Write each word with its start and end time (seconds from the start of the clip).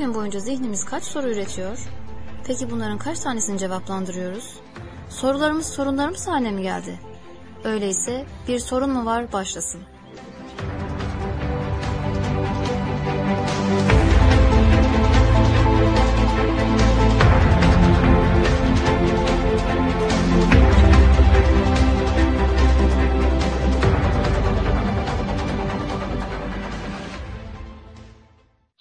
gün 0.00 0.14
boyunca 0.14 0.40
zihnimiz 0.40 0.84
kaç 0.84 1.04
soru 1.04 1.28
üretiyor? 1.28 1.78
Peki 2.46 2.70
bunların 2.70 2.98
kaç 2.98 3.20
tanesini 3.20 3.58
cevaplandırıyoruz? 3.58 4.60
Sorularımız 5.08 5.66
sorunlarımız 5.66 6.28
haline 6.28 6.50
mi 6.50 6.62
geldi? 6.62 7.00
Öyleyse 7.64 8.26
bir 8.48 8.58
sorun 8.58 8.90
mu 8.90 9.06
var 9.06 9.32
başlasın. 9.32 9.80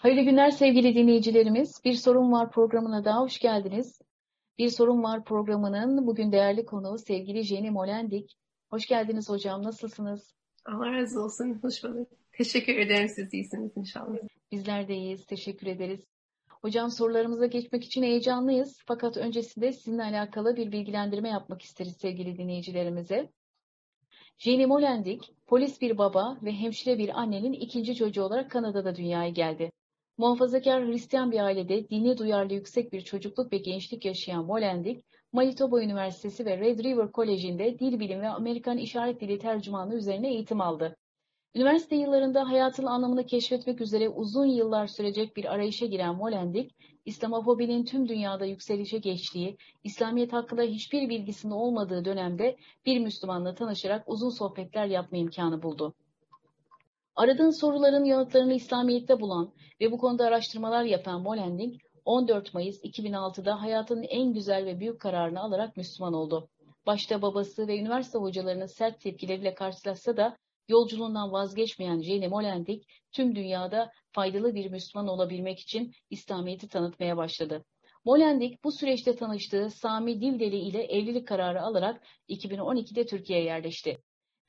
Hayırlı 0.09 0.29
günler 0.29 0.51
sevgili 0.51 0.95
dinleyicilerimiz. 0.95 1.81
Bir 1.85 1.93
Sorun 1.93 2.31
Var 2.31 2.51
programına 2.51 3.05
daha 3.05 3.21
hoş 3.21 3.39
geldiniz. 3.39 4.01
Bir 4.57 4.69
Sorun 4.69 5.03
Var 5.03 5.23
programının 5.23 6.07
bugün 6.07 6.31
değerli 6.31 6.65
konuğu 6.65 6.97
sevgili 6.97 7.43
Jenny 7.43 7.69
Molendik. 7.69 8.37
Hoş 8.69 8.87
geldiniz 8.87 9.29
hocam. 9.29 9.63
Nasılsınız? 9.63 10.33
Allah 10.65 10.93
razı 10.93 11.21
olsun. 11.21 11.59
Hoş 11.61 11.83
bulduk. 11.83 12.07
Teşekkür 12.31 12.77
ederim. 12.77 13.09
Siz 13.09 13.33
iyisiniz 13.33 13.71
inşallah. 13.75 14.17
Bizler 14.51 14.87
de 14.87 14.95
iyiyiz. 14.95 15.25
Teşekkür 15.25 15.67
ederiz. 15.67 16.01
Hocam 16.61 16.91
sorularımıza 16.91 17.45
geçmek 17.45 17.83
için 17.83 18.03
heyecanlıyız. 18.03 18.81
Fakat 18.85 19.17
öncesinde 19.17 19.71
sizinle 19.71 20.03
alakalı 20.03 20.55
bir 20.55 20.71
bilgilendirme 20.71 21.29
yapmak 21.29 21.61
isteriz 21.61 21.97
sevgili 21.97 22.37
dinleyicilerimize. 22.37 23.29
Jenny 24.37 24.65
Molendik, 24.65 25.33
polis 25.47 25.81
bir 25.81 25.97
baba 25.97 26.37
ve 26.41 26.51
hemşire 26.51 26.97
bir 26.97 27.19
annenin 27.19 27.53
ikinci 27.53 27.95
çocuğu 27.95 28.23
olarak 28.23 28.51
Kanada'da 28.51 28.95
dünyaya 28.95 29.29
geldi. 29.29 29.71
Muhafazakar 30.19 30.87
Hristiyan 30.87 31.31
bir 31.31 31.39
ailede 31.39 31.89
dini 31.89 32.17
duyarlı 32.17 32.53
yüksek 32.53 32.93
bir 32.93 33.01
çocukluk 33.01 33.53
ve 33.53 33.57
gençlik 33.57 34.05
yaşayan 34.05 34.45
Molendik, 34.45 35.05
Manitoba 35.31 35.81
Üniversitesi 35.81 36.45
ve 36.45 36.57
Red 36.57 36.79
River 36.79 37.11
Koleji'nde 37.11 37.79
dil 37.79 37.99
bilimi 37.99 38.21
ve 38.21 38.29
Amerikan 38.29 38.77
İşaret 38.77 39.21
Dili 39.21 39.39
tercümanlığı 39.39 39.95
üzerine 39.95 40.29
eğitim 40.29 40.61
aldı. 40.61 40.97
Üniversite 41.55 41.95
yıllarında 41.95 42.49
hayatın 42.49 42.85
anlamını 42.85 43.25
keşfetmek 43.25 43.81
üzere 43.81 44.09
uzun 44.09 44.45
yıllar 44.45 44.87
sürecek 44.87 45.37
bir 45.37 45.53
arayışa 45.53 45.85
giren 45.85 46.15
Molendik, 46.15 46.75
İslamofobinin 47.05 47.85
tüm 47.85 48.07
dünyada 48.09 48.45
yükselişe 48.45 48.97
geçtiği, 48.97 49.57
İslamiyet 49.83 50.33
hakkında 50.33 50.61
hiçbir 50.61 51.09
bilgisinin 51.09 51.53
olmadığı 51.53 52.05
dönemde 52.05 52.57
bir 52.85 52.99
Müslümanla 52.99 53.55
tanışarak 53.55 54.03
uzun 54.07 54.29
sohbetler 54.29 54.85
yapma 54.85 55.17
imkanı 55.17 55.63
buldu. 55.63 55.93
Aradığın 57.19 57.49
soruların 57.49 58.03
yanıtlarını 58.03 58.53
İslamiyet'te 58.53 59.19
bulan 59.19 59.53
ve 59.81 59.91
bu 59.91 59.97
konuda 59.97 60.25
araştırmalar 60.25 60.83
yapan 60.83 61.21
Molending, 61.21 61.81
14 62.05 62.53
Mayıs 62.53 62.83
2006'da 62.83 63.61
hayatının 63.61 64.03
en 64.03 64.33
güzel 64.33 64.65
ve 64.65 64.79
büyük 64.79 65.01
kararını 65.01 65.39
alarak 65.39 65.77
Müslüman 65.77 66.13
oldu. 66.13 66.49
Başta 66.85 67.21
babası 67.21 67.67
ve 67.67 67.79
üniversite 67.79 68.17
hocalarının 68.17 68.65
sert 68.65 69.01
tepkileriyle 69.01 69.53
karşılaşsa 69.53 70.17
da 70.17 70.37
yolculuğundan 70.67 71.31
vazgeçmeyen 71.31 72.01
Jenny 72.01 72.27
Molendik, 72.27 72.83
tüm 73.11 73.35
dünyada 73.35 73.91
faydalı 74.11 74.55
bir 74.55 74.71
Müslüman 74.71 75.07
olabilmek 75.07 75.59
için 75.59 75.91
İslamiyet'i 76.09 76.67
tanıtmaya 76.67 77.17
başladı. 77.17 77.65
Molendik 78.05 78.63
bu 78.63 78.71
süreçte 78.71 79.15
tanıştığı 79.15 79.69
Sami 79.69 80.21
Divdeli 80.21 80.57
ile 80.57 80.83
evlilik 80.83 81.27
kararı 81.27 81.61
alarak 81.61 82.03
2012'de 82.29 83.05
Türkiye'ye 83.05 83.45
yerleşti. 83.45 83.97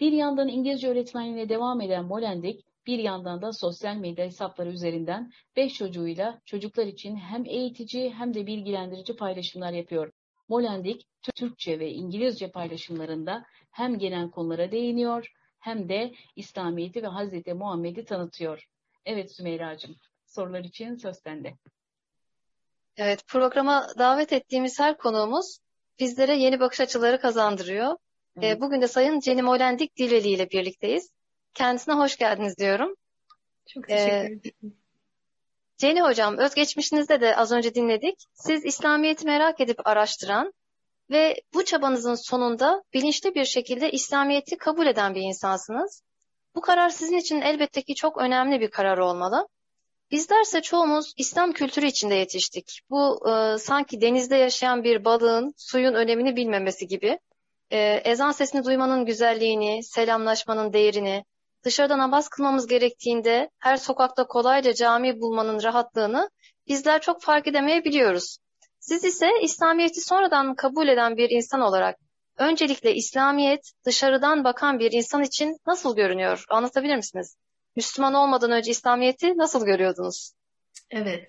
Bir 0.01 0.13
yandan 0.13 0.49
İngilizce 0.49 0.89
öğretmenliğine 0.89 1.49
devam 1.49 1.81
eden 1.81 2.05
Molendik, 2.05 2.65
bir 2.87 2.99
yandan 2.99 3.43
da 3.43 3.53
sosyal 3.53 3.97
medya 3.97 4.25
hesapları 4.25 4.69
üzerinden 4.69 5.31
beş 5.57 5.75
çocuğuyla 5.75 6.41
çocuklar 6.45 6.87
için 6.87 7.17
hem 7.17 7.45
eğitici 7.47 8.11
hem 8.11 8.35
de 8.35 8.47
bilgilendirici 8.47 9.17
paylaşımlar 9.17 9.73
yapıyor. 9.73 10.13
Molendik, 10.49 11.07
Türkçe 11.35 11.79
ve 11.79 11.91
İngilizce 11.91 12.51
paylaşımlarında 12.51 13.45
hem 13.71 13.99
genel 13.99 14.31
konulara 14.31 14.73
değiniyor 14.73 15.33
hem 15.59 15.89
de 15.89 16.13
İslamiyet'i 16.37 17.03
ve 17.03 17.07
Hazreti 17.07 17.55
Muhammed'i 17.55 18.05
tanıtıyor. 18.05 18.69
Evet 19.05 19.37
Sümeyra'cığım, 19.37 19.97
sorular 20.27 20.65
için 20.65 20.95
söz 20.95 21.17
sende. 21.17 21.55
Evet, 22.97 23.27
programa 23.29 23.87
davet 23.99 24.33
ettiğimiz 24.33 24.81
her 24.81 24.97
konuğumuz 24.97 25.59
bizlere 25.99 26.37
yeni 26.37 26.61
bakış 26.61 26.81
açıları 26.81 27.21
kazandırıyor. 27.21 27.97
Evet. 28.43 28.61
Bugün 28.61 28.81
de 28.81 28.89
Sayın 28.89 29.21
Cenim 29.21 29.49
Olendik 29.49 29.97
Dileli 29.97 30.29
ile 30.29 30.51
birlikteyiz. 30.51 31.11
Kendisine 31.55 31.95
hoş 31.95 32.17
geldiniz 32.17 32.59
diyorum. 32.59 32.95
Çok 33.67 33.89
teşekkür 33.89 34.13
ederim. 34.13 34.41
Ee, 34.45 34.67
Ceni 35.79 36.03
Hocam, 36.03 36.39
özgeçmişinizde 36.39 37.21
de 37.21 37.37
az 37.37 37.53
önce 37.53 37.75
dinledik. 37.75 38.25
Siz 38.33 38.65
İslamiyet'i 38.65 39.27
merak 39.27 39.61
edip 39.61 39.87
araştıran 39.87 40.53
ve 41.11 41.43
bu 41.55 41.65
çabanızın 41.65 42.15
sonunda 42.15 42.83
bilinçli 42.95 43.35
bir 43.35 43.45
şekilde 43.45 43.91
İslamiyet'i 43.91 44.57
kabul 44.57 44.87
eden 44.87 45.15
bir 45.15 45.21
insansınız. 45.21 46.03
Bu 46.55 46.61
karar 46.61 46.89
sizin 46.89 47.17
için 47.17 47.41
elbette 47.41 47.83
ki 47.83 47.95
çok 47.95 48.19
önemli 48.19 48.61
bir 48.61 48.71
karar 48.71 48.99
olmalı. 48.99 49.49
Bizlerse 50.11 50.63
çoğumuz 50.63 51.15
İslam 51.17 51.53
kültürü 51.53 51.87
içinde 51.87 52.15
yetiştik. 52.15 52.81
Bu 52.91 53.31
e, 53.31 53.59
sanki 53.59 54.01
denizde 54.01 54.37
yaşayan 54.37 54.85
bir 54.85 55.05
balığın 55.05 55.55
suyun 55.57 55.95
önemini 55.95 56.37
bilmemesi 56.37 56.87
gibi. 56.87 57.19
E, 57.71 58.03
ezan 58.05 58.31
sesini 58.31 58.65
duymanın 58.65 59.05
güzelliğini, 59.05 59.85
selamlaşmanın 59.85 60.73
değerini, 60.73 61.25
dışarıda 61.65 61.99
namaz 61.99 62.29
kılmamız 62.29 62.67
gerektiğinde 62.67 63.51
her 63.59 63.77
sokakta 63.77 64.27
kolayca 64.27 64.75
cami 64.75 65.21
bulmanın 65.21 65.63
rahatlığını 65.63 66.31
bizler 66.69 67.01
çok 67.01 67.23
fark 67.23 67.47
edemeyebiliyoruz. 67.47 68.39
Siz 68.81 69.05
ise 69.05 69.31
İslamiyet'i 69.43 70.01
sonradan 70.01 70.55
kabul 70.55 70.89
eden 70.89 71.17
bir 71.17 71.31
insan 71.31 71.61
olarak 71.61 71.97
öncelikle 72.39 72.95
İslamiyet 72.95 73.73
dışarıdan 73.87 74.45
bakan 74.45 74.79
bir 74.79 74.93
insan 74.93 75.23
için 75.23 75.57
nasıl 75.67 75.97
görünüyor? 75.97 76.45
Anlatabilir 76.49 76.97
misiniz? 76.97 77.37
Müslüman 77.77 78.15
olmadan 78.15 78.51
önce 78.51 78.71
İslamiyet'i 78.71 79.37
nasıl 79.37 79.67
görüyordunuz? 79.67 80.33
Evet. 80.91 81.29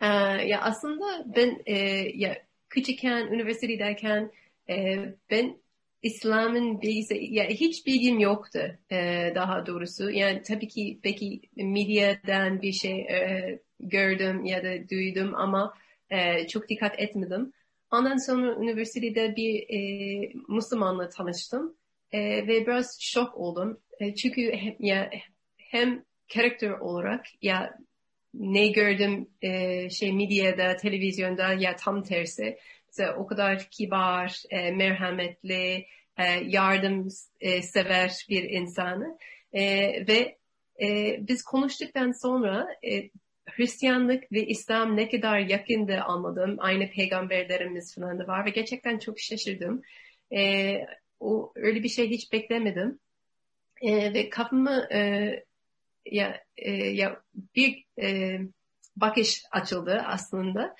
Ee, 0.00 0.06
ya 0.46 0.60
aslında 0.60 1.24
ben 1.36 1.62
e, 1.66 1.76
ya 2.14 2.36
küçükken, 2.68 3.26
üniversitedeyken 3.26 4.32
e, 4.68 4.96
ben 5.30 5.56
İslam'ın 6.04 6.82
bilgisi, 6.82 7.18
ya 7.30 7.44
hiç 7.44 7.86
bilgim 7.86 8.18
yoktu 8.18 8.78
e, 8.92 9.32
daha 9.34 9.66
doğrusu. 9.66 10.10
Yani 10.10 10.42
tabii 10.42 10.68
ki 10.68 11.00
belki 11.04 11.40
medyadan 11.56 12.62
bir 12.62 12.72
şey 12.72 13.00
e, 13.00 13.58
gördüm 13.80 14.44
ya 14.44 14.64
da 14.64 14.88
duydum 14.88 15.34
ama 15.34 15.74
e, 16.10 16.46
çok 16.48 16.68
dikkat 16.68 17.00
etmedim. 17.00 17.52
Ondan 17.90 18.16
sonra 18.16 18.54
üniversitede 18.54 19.36
bir 19.36 19.54
e, 19.68 19.78
Müslümanla 20.48 21.08
tanıştım 21.08 21.76
e, 22.12 22.20
ve 22.46 22.66
biraz 22.66 22.98
şok 23.00 23.36
oldum. 23.36 23.80
E, 24.00 24.14
çünkü 24.14 24.52
hem, 24.52 24.74
ya, 24.78 25.10
hem 25.58 26.04
karakter 26.34 26.70
olarak 26.70 27.26
ya 27.42 27.78
ne 28.34 28.68
gördüm 28.68 29.28
e, 29.42 29.90
şey 29.90 30.12
medyada, 30.12 30.76
televizyonda 30.76 31.52
ya 31.52 31.76
tam 31.76 32.02
tersi. 32.02 32.58
Mesela 32.98 33.16
o 33.16 33.26
kadar 33.26 33.68
kibar, 33.70 34.42
e, 34.50 34.70
merhametli, 34.70 35.86
e, 36.18 36.24
yardım 36.46 37.08
e, 37.40 37.62
sever 37.62 38.26
bir 38.28 38.42
insanı 38.42 39.18
e, 39.52 39.62
ve 40.08 40.38
e, 40.82 41.18
biz 41.28 41.42
konuştuktan 41.42 42.12
sonra 42.12 42.68
e, 42.86 43.10
Hristiyanlık 43.50 44.32
ve 44.32 44.46
İslam 44.46 44.96
ne 44.96 45.08
kadar 45.08 45.38
yakındı 45.38 46.00
anladım. 46.00 46.56
Aynı 46.58 46.90
peygamberlerimiz 46.90 47.94
falan 47.94 48.18
da 48.18 48.26
var 48.26 48.46
ve 48.46 48.50
gerçekten 48.50 48.98
çok 48.98 49.20
şaşırdım. 49.20 49.82
E, 50.32 50.74
o 51.20 51.52
öyle 51.54 51.82
bir 51.82 51.88
şey 51.88 52.10
hiç 52.10 52.32
beklemedim. 52.32 52.98
E, 53.82 54.14
ve 54.14 54.30
kafamı 54.30 54.88
e, 54.92 55.30
ya, 56.06 56.44
e, 56.56 56.72
ya 56.72 57.22
bir 57.56 57.84
e, 58.02 58.38
bakış 58.96 59.42
açıldı 59.52 60.02
aslında. 60.06 60.76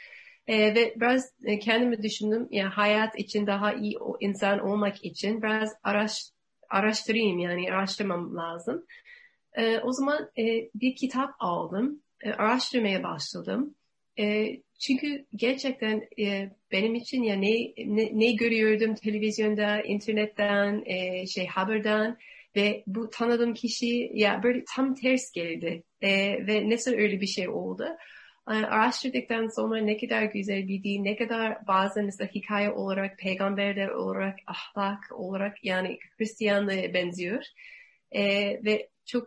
E, 0.46 0.74
ve 0.74 0.94
biraz 0.96 1.32
kendimi 1.60 2.02
düşündüm 2.02 2.48
ya 2.50 2.70
hayat 2.76 3.18
için 3.18 3.46
daha 3.46 3.72
iyi 3.74 3.98
insan 4.20 4.58
olmak 4.58 5.04
için 5.04 5.42
biraz 5.42 5.72
araş, 5.82 6.30
araştırayım 6.70 7.38
yani 7.38 7.72
araştırmam 7.72 8.36
lazım. 8.36 8.86
E, 9.56 9.78
o 9.78 9.92
zaman 9.92 10.30
e, 10.38 10.70
bir 10.74 10.96
kitap 10.96 11.30
aldım, 11.38 12.02
e, 12.20 12.30
araştırmaya 12.32 13.02
başladım. 13.02 13.74
E, 14.18 14.56
çünkü 14.78 15.26
gerçekten 15.34 16.08
e, 16.18 16.50
benim 16.72 16.94
için 16.94 17.22
ya 17.22 17.36
ne, 17.36 17.72
ne, 17.78 18.10
ne 18.12 18.32
görüyordum 18.32 18.94
televizyonda, 18.94 19.82
internetten, 19.82 20.82
e, 20.86 21.26
şey 21.26 21.46
haberden 21.46 22.18
ve 22.56 22.84
bu 22.86 23.10
tanıdığım 23.10 23.54
kişi 23.54 24.10
ya 24.14 24.42
böyle 24.42 24.64
tam 24.76 24.94
ters 24.94 25.32
geldi 25.32 25.82
e, 26.00 26.10
ve 26.46 26.70
nasıl 26.70 26.92
öyle 26.92 27.20
bir 27.20 27.26
şey 27.26 27.48
oldu 27.48 27.86
araştırdıktan 28.46 29.48
sonra 29.48 29.80
ne 29.80 29.98
kadar 29.98 30.22
güzel 30.22 30.68
bir 30.68 30.82
din, 30.82 31.04
ne 31.04 31.16
kadar 31.16 31.66
bazen 31.66 32.04
mesela 32.04 32.30
hikaye 32.34 32.70
olarak, 32.70 33.18
peygamberler 33.18 33.88
olarak, 33.88 34.38
ahlak 34.46 35.04
olarak 35.12 35.64
yani 35.64 35.98
Hristiyanlığa 36.18 36.94
benziyor. 36.94 37.44
E, 38.12 38.24
ve 38.64 38.88
çok 39.04 39.26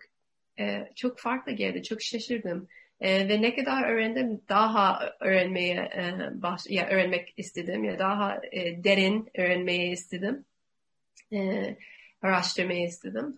e, 0.60 0.90
çok 0.96 1.20
farklı 1.20 1.52
geldi, 1.52 1.84
çok 1.84 2.02
şaşırdım. 2.02 2.68
E, 3.00 3.30
ve 3.30 3.42
ne 3.42 3.56
kadar 3.56 3.90
öğrendim 3.90 4.42
daha 4.50 5.14
öğrenmeye 5.20 5.76
e, 5.76 6.04
baş, 6.42 6.62
ya 6.70 6.88
öğrenmek 6.90 7.34
istedim 7.38 7.84
ya 7.84 8.00
daha 8.00 8.42
e, 8.52 8.84
derin 8.84 9.30
öğrenmeye 9.36 9.92
istedim. 9.92 10.46
E, 11.34 11.76
araştırmayı 12.22 12.84
istedim. 12.84 13.36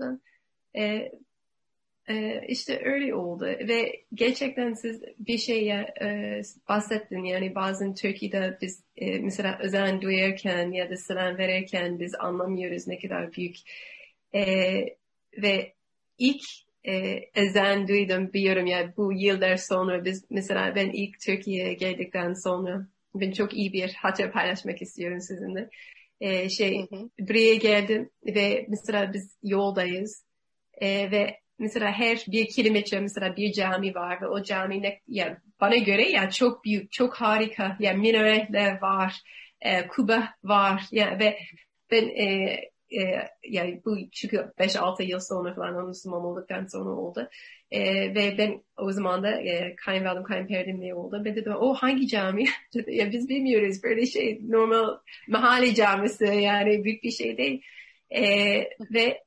E, 0.77 1.11
e, 2.09 2.41
işte 2.47 2.81
öyle 2.85 3.15
oldu 3.15 3.45
ve 3.45 4.03
gerçekten 4.13 4.73
siz 4.73 5.01
bir 5.19 5.37
şey 5.37 5.71
e, 5.71 6.41
bahsettin 6.69 7.23
yani 7.23 7.55
bazen 7.55 7.95
Türkiye'de 7.95 8.57
biz 8.61 8.83
e, 8.97 9.19
mesela 9.19 9.59
özen 9.61 10.01
duyarken 10.01 10.71
ya 10.71 10.89
da 10.89 10.97
selam 10.97 11.37
verirken 11.37 11.99
biz 11.99 12.15
anlamıyoruz 12.19 12.87
ne 12.87 12.99
kadar 12.99 13.33
büyük 13.33 13.55
e, 14.33 14.43
ve 15.37 15.73
ilk 16.17 16.41
e, 16.83 16.93
ezan 17.35 17.87
duydum 17.87 18.33
biliyorum 18.33 18.65
ya 18.65 18.93
bu 18.97 19.13
yıllar 19.13 19.57
sonra 19.57 20.05
biz 20.05 20.25
mesela 20.29 20.75
ben 20.75 20.89
ilk 20.89 21.19
Türkiye'ye 21.19 21.73
geldikten 21.73 22.33
sonra 22.33 22.87
ben 23.15 23.31
çok 23.31 23.53
iyi 23.53 23.73
bir 23.73 23.93
hatır 23.93 24.31
paylaşmak 24.31 24.81
istiyorum 24.81 25.21
sizinle. 25.21 25.69
E, 26.21 26.49
şey 26.49 26.87
hı 26.89 26.95
hı. 26.95 27.09
buraya 27.19 27.55
geldim 27.55 28.09
ve 28.25 28.65
mesela 28.69 29.13
biz 29.13 29.37
yoldayız 29.43 30.23
e, 30.81 31.11
ve 31.11 31.38
mesela 31.59 31.91
her 31.91 32.25
bir 32.27 32.47
kilometre 32.47 32.99
mesela 32.99 33.35
bir 33.35 33.53
cami 33.53 33.95
var 33.95 34.21
ve 34.21 34.27
o 34.27 34.43
cami 34.43 34.81
ne, 34.81 34.99
yani 35.07 35.37
bana 35.61 35.75
göre 35.75 36.09
ya 36.09 36.29
çok 36.29 36.65
büyük, 36.65 36.91
çok 36.91 37.15
harika. 37.15 37.77
Yani 37.79 37.99
minareler 37.99 38.81
var, 38.81 39.21
e, 39.61 39.87
kuba 39.87 40.29
var 40.43 40.83
yani 40.91 41.19
ve 41.19 41.39
ben 41.91 42.09
e, 42.09 42.59
e, 42.91 43.27
yani 43.43 43.81
bu 43.85 43.97
çünkü 44.11 44.37
5-6 44.59 45.03
yıl 45.03 45.19
sonra 45.19 45.53
falan 45.53 45.75
onun 45.75 45.87
Müslüman 45.87 46.25
olduktan 46.25 46.65
sonra 46.65 46.89
oldu. 46.89 47.29
E, 47.71 47.81
ve 48.15 48.37
ben 48.37 48.63
o 48.77 48.91
zaman 48.91 49.23
da 49.23 49.31
e, 49.31 49.75
kayınvalidem 49.75 50.23
kayınpederimle 50.23 50.95
oldu. 50.95 51.21
Ben 51.25 51.35
dedim 51.35 51.53
o 51.55 51.73
hangi 51.73 52.07
cami? 52.07 52.45
ya 52.87 53.11
biz 53.11 53.29
bilmiyoruz 53.29 53.83
böyle 53.83 54.05
şey 54.05 54.39
normal 54.47 54.97
mahalle 55.27 55.73
camisi 55.73 56.25
yani 56.25 56.83
büyük 56.83 57.03
bir 57.03 57.11
şey 57.11 57.37
değil. 57.37 57.61
E, 58.09 58.23
ve 58.93 59.23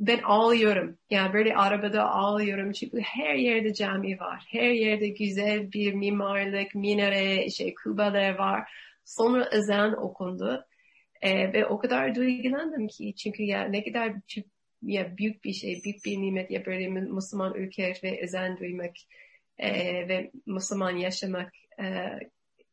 ben 0.00 0.20
ağlıyorum. 0.24 0.98
Yani 1.10 1.32
böyle 1.32 1.56
arabada 1.56 2.10
ağlıyorum 2.10 2.72
çünkü 2.72 3.00
her 3.00 3.34
yerde 3.34 3.74
cami 3.74 4.20
var. 4.20 4.44
Her 4.48 4.70
yerde 4.70 5.08
güzel 5.08 5.72
bir 5.72 5.94
mimarlık, 5.94 6.74
minare, 6.74 7.50
şey 7.50 7.74
kubalar 7.74 8.34
var. 8.34 8.70
Sonra 9.04 9.48
ezan 9.52 10.02
okundu. 10.02 10.66
E, 11.22 11.52
ve 11.52 11.66
o 11.66 11.78
kadar 11.78 12.14
duygulandım 12.14 12.88
ki 12.88 13.14
çünkü 13.14 13.42
ya 13.42 13.64
ne 13.64 13.84
kadar 13.84 14.12
ya 14.82 15.16
büyük 15.16 15.44
bir 15.44 15.52
şey, 15.52 15.80
büyük 15.84 16.04
bir 16.04 16.20
nimet 16.20 16.50
ya 16.50 16.66
böyle 16.66 16.88
Müslüman 16.88 17.54
ülke 17.54 17.94
ve 18.02 18.08
ezan 18.08 18.58
duymak 18.58 18.94
e, 19.58 19.70
ve 20.08 20.30
Müslüman 20.46 20.96
yaşamak 20.96 21.52
e, 21.80 21.84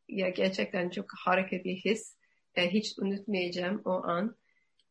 ya 0.08 0.28
gerçekten 0.28 0.90
çok 0.90 1.06
harika 1.24 1.64
bir 1.64 1.76
his. 1.76 2.16
E, 2.54 2.70
hiç 2.70 2.98
unutmayacağım 2.98 3.82
o 3.84 3.90
an. 3.90 4.36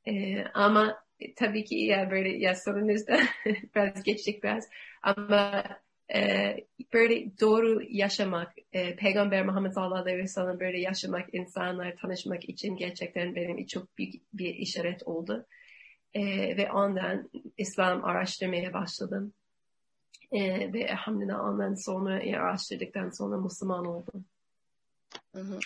E, 0.08 0.44
ama 0.44 1.05
e, 1.20 1.34
tabii 1.34 1.64
ki 1.64 1.76
ya 1.76 2.12
böyle 2.12 2.30
ya 2.38 2.56
sorunuzda 2.56 3.20
biraz 3.76 4.04
geçtik 4.04 4.44
biraz 4.44 4.70
ama 5.02 5.64
e, 6.14 6.56
böyle 6.94 7.40
doğru 7.40 7.82
yaşamak, 7.90 8.54
e, 8.74 8.96
Peygamber 8.96 9.46
Muhammed 9.46 9.72
sallallahu 9.72 10.02
aleyhi 10.02 10.18
ve 10.18 10.28
sellem 10.28 10.60
böyle 10.60 10.80
yaşamak, 10.80 11.34
insanlar 11.34 11.96
tanışmak 11.96 12.50
için 12.50 12.78
gerçekten 12.78 13.36
benim 13.36 13.66
çok 13.66 13.98
büyük 13.98 14.14
bir 14.34 14.56
işaret 14.56 15.04
oldu. 15.04 15.46
E, 16.14 16.24
ve 16.58 16.72
ondan 16.72 17.30
İslam 17.58 18.06
araştırmaya 18.06 18.74
başladım. 18.74 19.34
E, 20.32 20.74
ve 20.74 20.80
elhamdülillah 20.80 21.40
ondan 21.40 21.74
sonra 21.74 22.20
e, 22.20 22.36
araştırdıktan 22.36 23.10
sonra 23.10 23.38
Müslüman 23.38 23.86
oldum. 23.86 24.26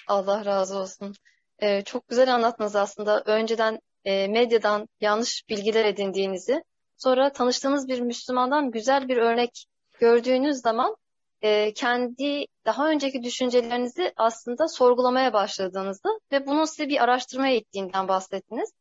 Allah 0.08 0.46
razı 0.46 0.78
olsun. 0.78 1.16
Ee, 1.60 1.84
çok 1.84 2.08
güzel 2.08 2.36
anlattınız 2.36 2.76
aslında. 2.76 3.24
Önceden 3.26 3.80
e, 4.10 4.28
medyadan 4.28 4.88
yanlış 5.02 5.44
bilgiler 5.50 5.86
edindiğinizi, 5.86 6.64
sonra 6.98 7.32
tanıştığınız 7.32 7.88
bir 7.88 8.02
Müslümandan 8.02 8.72
güzel 8.72 9.08
bir 9.08 9.18
örnek 9.18 9.66
gördüğünüz 10.00 10.58
zaman 10.58 10.96
e, 11.42 11.74
kendi 11.74 12.46
daha 12.66 12.90
önceki 12.90 13.24
düşüncelerinizi 13.24 14.14
aslında 14.18 14.68
sorgulamaya 14.68 15.34
başladığınızı 15.34 16.20
ve 16.32 16.48
bunun 16.48 16.66
size 16.66 16.90
bir 16.90 17.04
araştırmaya 17.04 17.56
ittiğinden 17.56 18.08
bahsettiniz. 18.08 18.72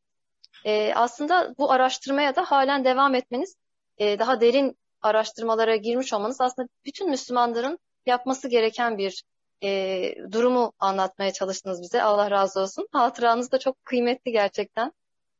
E, 0.64 0.94
aslında 0.94 1.54
bu 1.58 1.72
araştırmaya 1.72 2.36
da 2.36 2.42
halen 2.42 2.84
devam 2.84 3.14
etmeniz, 3.14 3.56
daha 4.00 4.40
derin 4.40 4.78
araştırmalara 5.02 5.76
girmiş 5.76 6.12
olmanız 6.12 6.40
aslında 6.40 6.68
bütün 6.84 7.10
Müslümanların 7.10 7.78
yapması 8.06 8.48
gereken 8.48 8.98
bir 8.98 9.22
e, 9.62 10.14
durumu 10.32 10.72
anlatmaya 10.78 11.32
çalıştınız 11.32 11.82
bize. 11.82 12.02
Allah 12.02 12.30
razı 12.30 12.60
olsun. 12.60 12.88
Hatıranız 12.92 13.52
da 13.52 13.58
çok 13.58 13.84
kıymetli 13.84 14.32
gerçekten. 14.32 14.92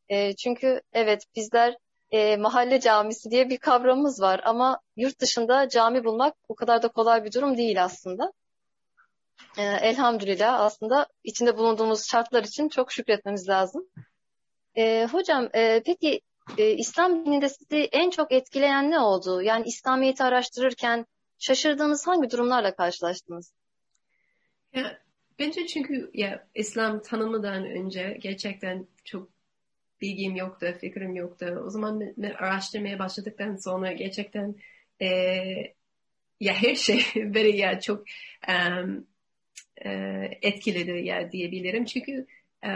E, 0.08 0.36
çünkü 0.36 0.82
evet 0.92 1.24
bizler 1.36 1.76
e, 2.10 2.36
mahalle 2.36 2.80
camisi 2.80 3.30
diye 3.30 3.48
bir 3.48 3.58
kavramımız 3.58 4.20
var 4.20 4.40
ama 4.44 4.80
yurt 4.96 5.20
dışında 5.20 5.68
cami 5.68 6.04
bulmak 6.04 6.34
o 6.48 6.54
kadar 6.54 6.82
da 6.82 6.88
kolay 6.88 7.24
bir 7.24 7.32
durum 7.32 7.56
değil 7.56 7.84
aslında. 7.84 8.32
E, 9.58 9.62
elhamdülillah 9.62 10.60
aslında 10.60 11.06
içinde 11.24 11.56
bulunduğumuz 11.56 12.08
şartlar 12.10 12.44
için 12.44 12.68
çok 12.68 12.92
şükretmemiz 12.92 13.48
lazım. 13.48 13.88
E, 14.76 15.06
hocam 15.12 15.48
e, 15.54 15.82
peki 15.86 16.20
e, 16.58 16.70
İslam 16.70 17.26
dininde 17.26 17.48
sizi 17.48 17.88
en 17.92 18.10
çok 18.10 18.32
etkileyen 18.32 18.90
ne 18.90 18.98
oldu? 18.98 19.42
Yani 19.42 19.64
İslamiyet'i 19.66 20.24
araştırırken 20.24 21.06
şaşırdığınız 21.38 22.06
hangi 22.06 22.30
durumlarla 22.30 22.74
karşılaştınız? 22.74 23.52
Ya, 24.74 24.98
bence 25.38 25.66
çünkü 25.66 26.10
ya 26.14 26.46
İslam 26.54 27.02
tanımından 27.02 27.64
önce 27.64 28.18
gerçekten 28.20 28.86
çok 29.04 29.37
bilgim 30.00 30.36
yoktu, 30.36 30.74
fikrim 30.80 31.14
yoktu. 31.16 31.62
O 31.66 31.70
zaman 31.70 32.14
araştırmaya 32.38 32.98
başladıktan 32.98 33.56
sonra 33.56 33.92
gerçekten 33.92 34.54
e, 35.00 35.08
ya 36.40 36.54
her 36.54 36.74
şey 36.74 37.02
beni 37.16 37.56
ya 37.56 37.80
çok 37.80 38.04
e, 39.84 39.90
etkiledi 40.42 41.06
ya 41.06 41.32
diyebilirim. 41.32 41.84
Çünkü 41.84 42.26
e, 42.64 42.68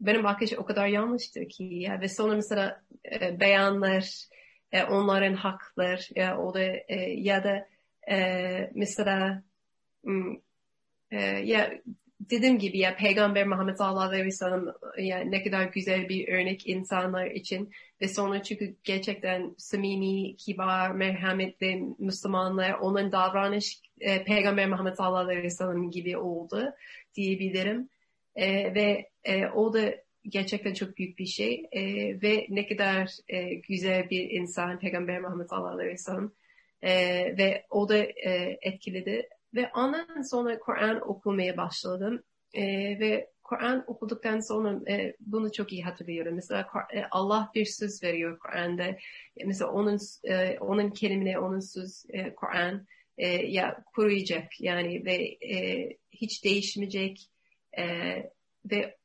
benim 0.00 0.24
bakış 0.24 0.52
o 0.52 0.64
kadar 0.64 0.86
yanlıştı 0.86 1.48
ki 1.48 1.64
ya 1.64 2.00
ve 2.00 2.08
sonra 2.08 2.34
mesela 2.34 2.82
e, 3.12 3.40
beyanlar, 3.40 4.24
e, 4.72 4.82
onların 4.84 5.34
haklar 5.34 6.08
ya 6.16 6.38
o 6.38 6.54
da 6.54 6.62
e, 6.88 6.96
ya 7.16 7.44
da 7.44 7.68
e, 8.10 8.70
mesela 8.74 9.42
e, 11.10 11.18
ya 11.26 11.72
dediğim 12.30 12.58
gibi 12.58 12.78
ya 12.78 12.96
Peygamber 12.96 13.46
Muhammed 13.46 13.76
sallallahu 13.76 14.08
aleyhi 14.08 14.24
ve 14.24 14.30
sellem 14.30 14.66
yani 14.98 15.30
ne 15.30 15.42
kadar 15.42 15.64
güzel 15.64 16.08
bir 16.08 16.28
örnek 16.28 16.66
insanlar 16.66 17.26
için. 17.26 17.72
Ve 18.00 18.08
sonra 18.08 18.42
çünkü 18.42 18.76
gerçekten 18.84 19.54
samimi, 19.58 20.36
kibar, 20.36 20.90
merhametli 20.90 21.82
Müslümanlar 21.98 22.72
onun 22.72 23.12
davranış 23.12 23.80
e, 24.00 24.24
Peygamber 24.24 24.68
Muhammed 24.68 24.94
sallallahu 24.94 25.24
aleyhi 25.24 25.42
ve 25.42 25.50
sellem 25.50 25.90
gibi 25.90 26.16
oldu 26.16 26.72
diyebilirim. 27.14 27.88
E, 28.36 28.74
ve 28.74 29.08
e, 29.24 29.46
o 29.46 29.72
da 29.72 29.94
gerçekten 30.28 30.74
çok 30.74 30.98
büyük 30.98 31.18
bir 31.18 31.26
şey. 31.26 31.66
E, 31.72 31.82
ve 32.22 32.46
ne 32.48 32.66
kadar 32.66 33.10
e, 33.28 33.54
güzel 33.54 34.10
bir 34.10 34.30
insan 34.30 34.78
Peygamber 34.78 35.20
Muhammed 35.20 35.46
sallallahu 35.46 35.74
aleyhi 35.74 35.92
ve 35.92 35.98
sellem. 35.98 36.32
E, 36.82 36.92
ve 37.38 37.64
o 37.70 37.88
da 37.88 37.98
e, 37.98 38.58
etkiledi 38.62 39.28
ve 39.54 39.70
ondan 39.74 40.22
sonra 40.22 40.58
Kur'an 40.58 41.08
okumaya 41.08 41.56
başladım. 41.56 42.22
E, 42.54 42.62
ve 43.00 43.30
Kur'an 43.42 43.84
okuduktan 43.86 44.40
sonra 44.40 44.92
e, 44.92 45.16
bunu 45.20 45.52
çok 45.52 45.72
iyi 45.72 45.84
hatırlıyorum. 45.84 46.34
Mesela 46.34 46.68
e, 46.94 47.04
Allah 47.10 47.50
bir 47.54 47.64
söz 47.64 48.02
veriyor 48.02 48.38
Kur'an'da. 48.38 48.96
Mesela 49.44 49.70
onun 49.72 49.98
e, 50.24 50.58
onun 50.58 50.90
kelimeleri, 50.90 51.38
onun 51.38 51.60
söz 51.60 52.04
e, 52.08 52.34
Kur'an 52.34 52.86
e, 53.18 53.28
ya 53.28 53.84
koruyacak 53.94 54.60
yani 54.60 55.04
ve 55.04 55.14
e, 55.54 55.88
hiç 56.12 56.44
değişmeyecek 56.44 57.30
e, 57.78 57.84
ve 58.70 58.98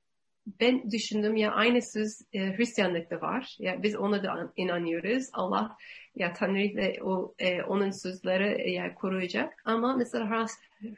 ben 0.45 0.91
düşündüm 0.91 1.35
ya 1.35 1.51
aynı 1.51 1.81
söz 1.81 2.21
e, 2.33 2.57
Hristiyanlıkta 2.57 3.21
var. 3.21 3.55
Ya 3.59 3.83
biz 3.83 3.95
ona 3.95 4.23
da 4.23 4.51
inanıyoruz. 4.55 5.29
Allah 5.33 5.77
ya 6.15 6.33
Tanrı 6.33 6.75
ve 6.75 7.03
o 7.03 7.33
e, 7.39 7.61
onun 7.61 7.91
sözleri 7.91 8.61
e, 8.61 8.71
ya 8.71 8.95
koruyacak. 8.95 9.53
Ama 9.65 9.95
mesela 9.95 10.47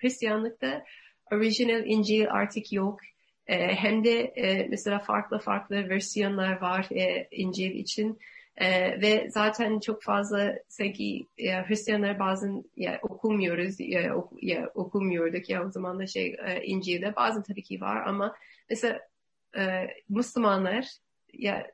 Hristiyanlıkta 0.02 0.84
orijinal 1.32 1.86
İncil 1.86 2.32
artık 2.32 2.74
yok. 2.74 3.00
E, 3.48 3.76
hem 3.76 4.04
de 4.04 4.20
e, 4.22 4.68
mesela 4.68 5.00
farklı 5.00 5.40
farklı 5.40 5.90
versiyonlar 5.90 6.62
var 6.62 6.88
e, 6.92 7.28
İncil 7.32 7.72
için. 7.72 8.20
E, 8.58 9.02
ve 9.02 9.30
zaten 9.30 9.80
çok 9.80 10.04
fazla 10.04 10.56
sanki 10.68 11.28
ya, 11.38 11.70
Hristiyanlar 11.70 12.20
bazen 12.20 12.64
ya, 12.76 13.00
okumuyoruz 13.02 13.76
ya, 13.80 14.16
ok, 14.16 14.44
ya 14.44 14.72
okumuyorduk 14.76 15.50
ya 15.50 15.66
o 15.66 15.72
zaman 15.72 16.00
da 16.00 16.08
şey 16.08 16.36
e, 16.46 16.64
İncil'de 16.64 17.16
bazen 17.16 17.44
tabii 17.44 17.64
ki 17.64 17.82
var 17.82 18.06
ama 18.06 18.36
mesela 18.70 19.02
e, 19.58 19.88
Müslümanlar 20.10 20.88
ya 21.34 21.68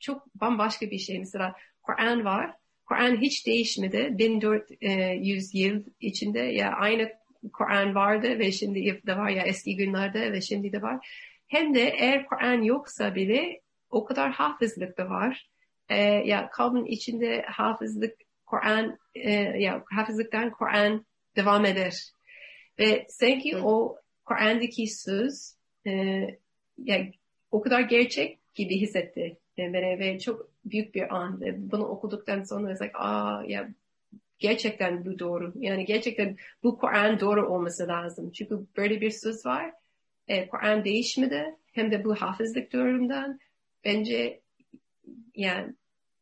çok 0.00 0.34
bambaşka 0.34 0.90
bir 0.90 0.98
şey. 0.98 1.18
Mesela 1.18 1.54
Kur'an 1.82 2.24
var. 2.24 2.54
Kur'an 2.86 3.20
hiç 3.20 3.46
değişmedi. 3.46 4.18
1400 4.18 5.54
yıl 5.54 5.84
içinde 6.00 6.38
ya 6.40 6.72
aynı 6.72 7.12
Kur'an 7.52 7.94
vardı 7.94 8.38
ve 8.38 8.52
şimdi 8.52 9.02
de 9.06 9.16
var 9.16 9.28
ya 9.28 9.42
eski 9.42 9.76
günlerde 9.76 10.32
ve 10.32 10.40
şimdi 10.40 10.72
de 10.72 10.82
var. 10.82 11.08
Hem 11.46 11.74
de 11.74 11.80
eğer 11.80 12.26
Kur'an 12.26 12.62
yoksa 12.62 13.14
bile 13.14 13.60
o 13.90 14.04
kadar 14.04 14.32
hafızlık 14.32 14.98
da 14.98 15.10
var. 15.10 15.48
Ee, 15.88 15.96
ya 16.02 16.50
kalbin 16.50 16.84
içinde 16.84 17.42
hafızlık 17.42 18.14
Kur'an 18.46 18.98
e, 19.14 19.32
ya 19.32 19.84
hafızlıktan 19.90 20.50
Kur'an 20.50 21.06
devam 21.36 21.64
eder. 21.64 21.94
Ve 22.78 23.06
sanki 23.08 23.56
o 23.56 23.96
Kur'an'daki 24.24 24.86
söz 24.86 25.54
e, 25.86 25.90
ya 26.78 27.06
o 27.50 27.60
kadar 27.60 27.80
gerçek 27.80 28.38
gibi 28.54 28.80
hissetti 28.80 29.36
beni 29.58 29.98
ve 29.98 30.18
çok 30.18 30.48
büyük 30.64 30.94
bir 30.94 31.16
an 31.16 31.40
bunu 31.56 31.84
okuduktan 31.84 32.42
sonra 32.42 32.70
like, 32.70 32.98
aa 32.98 33.44
ya 33.46 33.68
gerçekten 34.38 35.04
bu 35.04 35.18
doğru. 35.18 35.52
Yani 35.56 35.84
gerçekten 35.84 36.36
bu 36.62 36.78
Kur'an 36.78 37.20
doğru 37.20 37.48
olması 37.48 37.88
lazım. 37.88 38.30
Çünkü 38.32 38.66
böyle 38.76 39.00
bir 39.00 39.10
söz 39.10 39.46
var. 39.46 39.72
E, 40.28 40.48
Kur'an 40.48 40.84
değişmedi. 40.84 41.56
Hem 41.72 41.90
de 41.90 42.04
bu 42.04 42.14
hafızlık 42.14 42.72
durumundan 42.72 43.40
bence 43.84 44.40
yani 45.34 45.74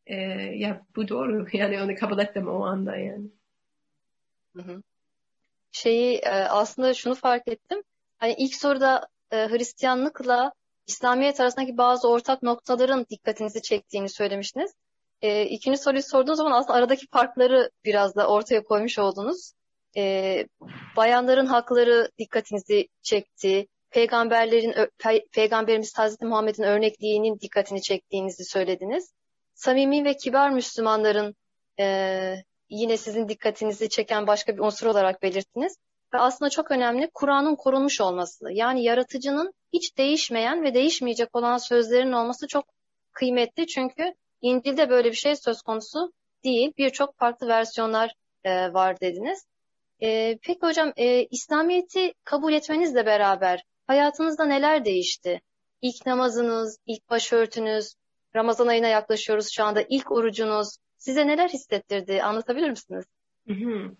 e, 0.05 0.15
ya 0.55 0.85
bu 0.95 1.07
doğru. 1.07 1.47
Yani 1.53 1.81
onu 1.81 1.95
kabul 1.95 2.19
ettim 2.19 2.47
o 2.47 2.65
anda 2.65 2.97
yani. 2.97 3.25
Hı 4.55 4.61
hı. 4.61 4.81
Şeyi 5.71 6.17
e, 6.17 6.29
aslında 6.29 6.93
şunu 6.93 7.15
fark 7.15 7.47
ettim. 7.47 7.83
Hani 8.17 8.35
ilk 8.37 8.55
soruda 8.55 9.07
e, 9.31 9.35
Hristiyanlıkla 9.35 10.53
İslamiyet 10.87 11.39
arasındaki 11.39 11.77
bazı 11.77 12.09
ortak 12.09 12.43
noktaların 12.43 13.05
dikkatinizi 13.09 13.61
çektiğini 13.61 14.09
söylemiştiniz. 14.09 14.73
E, 15.21 15.45
ikinci 15.45 15.77
soruyu 15.77 16.03
sorduğunuz 16.03 16.37
zaman 16.37 16.51
aslında 16.51 16.73
aradaki 16.77 17.07
farkları 17.07 17.69
biraz 17.85 18.15
da 18.15 18.27
ortaya 18.27 18.63
koymuş 18.63 18.99
oldunuz. 18.99 19.51
E, 19.97 20.45
bayanların 20.95 21.45
hakları 21.45 22.09
dikkatinizi 22.17 22.87
çekti. 23.01 23.67
Peygamberlerin, 23.89 24.73
pe, 24.97 25.25
Peygamberimiz 25.31 25.97
Hazreti 25.97 26.25
Muhammed'in 26.25 26.63
örnekliğinin 26.63 27.39
dikkatini 27.39 27.81
çektiğinizi 27.81 28.45
söylediniz. 28.45 29.13
Samimi 29.53 30.05
ve 30.05 30.17
kibar 30.17 30.49
Müslümanların 30.49 31.35
e, 31.79 32.35
yine 32.69 32.97
sizin 32.97 33.29
dikkatinizi 33.29 33.89
çeken 33.89 34.27
başka 34.27 34.53
bir 34.53 34.61
unsur 34.61 34.87
olarak 34.87 35.23
belirttiniz. 35.23 35.77
Aslında 36.19 36.49
çok 36.49 36.71
önemli 36.71 37.09
Kur'an'ın 37.13 37.55
korunmuş 37.55 38.01
olması. 38.01 38.51
Yani 38.51 38.83
yaratıcının 38.83 39.53
hiç 39.73 39.97
değişmeyen 39.97 40.63
ve 40.63 40.73
değişmeyecek 40.73 41.35
olan 41.35 41.57
sözlerin 41.57 42.11
olması 42.11 42.47
çok 42.47 42.65
kıymetli. 43.11 43.67
Çünkü 43.67 44.13
İncil'de 44.41 44.89
böyle 44.89 45.11
bir 45.11 45.15
şey 45.15 45.35
söz 45.35 45.61
konusu 45.61 46.13
değil. 46.43 46.73
Birçok 46.77 47.17
farklı 47.17 47.47
versiyonlar 47.47 48.13
e, 48.43 48.73
var 48.73 48.99
dediniz. 48.99 49.45
E, 50.01 50.37
peki 50.41 50.59
hocam 50.61 50.93
e, 50.97 51.25
İslamiyet'i 51.25 52.13
kabul 52.23 52.53
etmenizle 52.53 53.05
beraber 53.05 53.63
hayatınızda 53.87 54.45
neler 54.45 54.85
değişti? 54.85 55.41
İlk 55.81 56.05
namazınız, 56.05 56.77
ilk 56.85 57.09
başörtünüz, 57.09 57.93
Ramazan 58.35 58.67
ayına 58.67 58.87
yaklaşıyoruz 58.87 59.47
şu 59.51 59.63
anda. 59.63 59.81
İlk 59.89 60.11
orucunuz 60.11 60.77
size 60.97 61.27
neler 61.27 61.49
hissettirdi? 61.49 62.23
Anlatabilir 62.23 62.69
misiniz? 62.69 63.05
Hı 63.47 63.53
hı. 63.53 63.95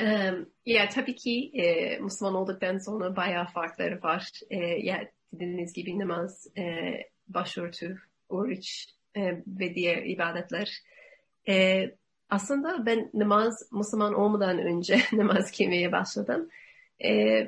Um, 0.00 0.52
ya 0.66 0.88
tabii 0.88 1.14
ki 1.14 1.50
e, 1.54 1.98
Müslüman 1.98 2.34
olduktan 2.34 2.78
sonra 2.78 3.16
bayağı 3.16 3.46
farkları 3.46 4.02
var. 4.02 4.30
E, 4.50 4.56
ya 4.58 5.10
dediğiniz 5.32 5.72
gibi 5.72 5.98
namaz, 5.98 6.46
e, 6.56 6.94
başörtü, 7.28 7.98
oruç 8.28 8.86
e, 9.16 9.42
ve 9.46 9.74
diğer 9.74 10.02
ibadetler. 10.02 10.82
E, 11.48 11.84
aslında 12.30 12.86
ben 12.86 13.10
namaz 13.14 13.72
Müslüman 13.72 14.14
olmadan 14.14 14.58
önce 14.58 14.98
namaz 15.12 15.52
kılmaya 15.52 15.92
başladım. 15.92 16.48
E, 17.04 17.42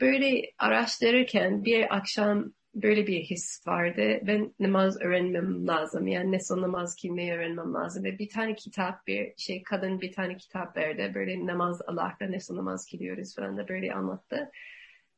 böyle 0.00 0.52
araştırırken 0.58 1.64
bir 1.64 1.96
akşam 1.96 2.52
böyle 2.74 3.06
bir 3.06 3.20
his 3.22 3.66
vardı. 3.66 4.20
Ben 4.22 4.54
namaz 4.60 5.00
öğrenmem 5.00 5.66
lazım. 5.66 6.06
Yani 6.06 6.32
nasıl 6.32 6.62
namaz 6.62 6.96
kılmayı 7.02 7.34
öğrenmem 7.34 7.74
lazım. 7.74 8.04
Ve 8.04 8.18
bir 8.18 8.28
tane 8.28 8.54
kitap, 8.54 9.06
bir 9.06 9.32
şey 9.36 9.62
kadın 9.62 10.00
bir 10.00 10.12
tane 10.12 10.36
kitap 10.36 10.76
verdi. 10.76 11.12
Böyle 11.14 11.46
namaz 11.46 11.80
Allah'la 11.86 12.32
nasıl 12.32 12.56
namaz 12.56 12.86
kılıyoruz 12.90 13.36
falan 13.36 13.56
da 13.56 13.68
böyle 13.68 13.94
anlattı. 13.94 14.50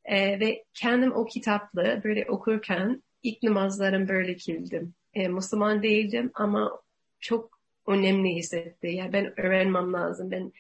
Ee, 0.04 0.40
ve 0.40 0.64
kendim 0.75 1.12
o 1.12 1.25
kitapla 1.25 2.04
böyle 2.04 2.26
okurken 2.28 3.02
ilk 3.23 3.42
namazlarım 3.42 4.09
böyle 4.09 4.37
kıldım. 4.37 4.94
Ee, 5.14 5.28
Müslüman 5.28 5.82
değildim 5.82 6.30
ama 6.35 6.80
çok 7.21 7.59
önemli 7.87 8.35
hissetti. 8.35 8.87
Yani 8.87 9.12
ben 9.12 9.40
öğrenmem 9.40 9.92
lazım. 9.92 10.30
Ben 10.30 10.52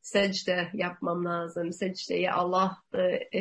secde 0.00 0.68
yapmam 0.74 1.24
lazım. 1.24 1.72
Secdeye 1.72 2.32
Allah'la 2.32 3.10
e, 3.34 3.40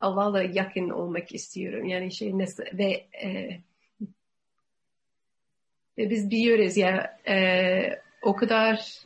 Allah'la 0.00 0.42
yakın 0.42 0.90
olmak 0.90 1.34
istiyorum. 1.34 1.84
Yani 1.84 2.12
şey 2.12 2.38
nasıl 2.38 2.62
ve 2.72 3.06
e, 3.22 3.60
ve 5.98 6.10
biz 6.10 6.30
biliyoruz 6.30 6.76
ya 6.76 7.18
e, 7.28 8.00
o 8.22 8.36
kadar 8.36 9.02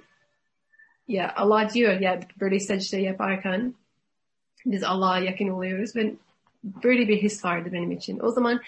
ya 1.09 1.35
Allah 1.37 1.71
diyor 1.75 2.01
ya 2.01 2.21
böyle 2.41 2.61
secde 2.61 2.97
yaparken 2.97 3.75
biz 4.67 4.85
Allah'a 4.85 5.19
yakın 5.19 5.49
oluyoruz 5.49 5.97
ve 5.97 6.15
böyle 6.65 7.09
bir 7.09 7.23
his 7.23 7.45
vardı 7.45 7.69
benim 7.73 7.91
için. 7.91 8.21
O 8.21 8.31
zaman 8.31 8.61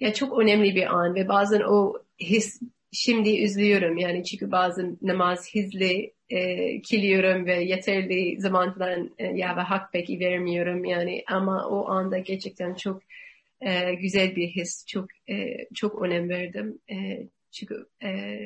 ya 0.00 0.14
çok 0.14 0.38
önemli 0.38 0.74
bir 0.74 0.94
an 0.94 1.14
ve 1.14 1.28
bazen 1.28 1.60
o 1.60 1.98
his 2.18 2.60
şimdi 2.92 3.42
üzülüyorum 3.42 3.98
yani 3.98 4.24
çünkü 4.24 4.50
bazen 4.50 4.98
namaz 5.02 5.54
hızlı 5.54 6.10
e, 6.28 6.82
kiliyorum 6.82 7.46
ve 7.46 7.64
yeterli 7.64 8.40
zamandan 8.40 9.10
e, 9.18 9.26
ya 9.26 9.56
ve 9.56 9.60
hak 9.60 9.94
belki 9.94 10.20
vermiyorum 10.20 10.84
yani. 10.84 11.24
Ama 11.26 11.68
o 11.68 11.88
anda 11.88 12.18
gerçekten 12.18 12.74
çok 12.74 13.02
e, 13.60 13.94
güzel 13.94 14.36
bir 14.36 14.48
his 14.48 14.86
çok 14.86 15.08
e, 15.28 15.66
çok 15.74 16.02
önem 16.02 16.28
verdim. 16.28 16.78
E, 16.90 17.26
çünkü 17.52 17.86
e, 18.02 18.38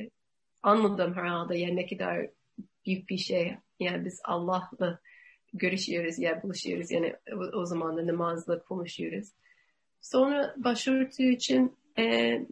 anladım 0.62 1.14
herhalde 1.14 1.58
yani 1.58 1.76
ne 1.76 1.86
kadar 1.86 2.26
büyük 2.86 3.08
bir 3.08 3.18
şey. 3.18 3.54
Yani 3.80 4.04
biz 4.04 4.20
Allah'la 4.24 5.00
görüşüyoruz 5.52 6.18
ya 6.18 6.42
buluşuyoruz 6.42 6.90
yani 6.90 7.14
o, 7.32 7.58
o 7.58 7.66
zaman 7.66 7.96
da 7.96 8.06
namazla 8.06 8.62
konuşuyoruz. 8.62 9.28
Sonra 10.00 10.54
başörtü 10.56 11.32
için 11.32 11.76
e, 11.98 12.04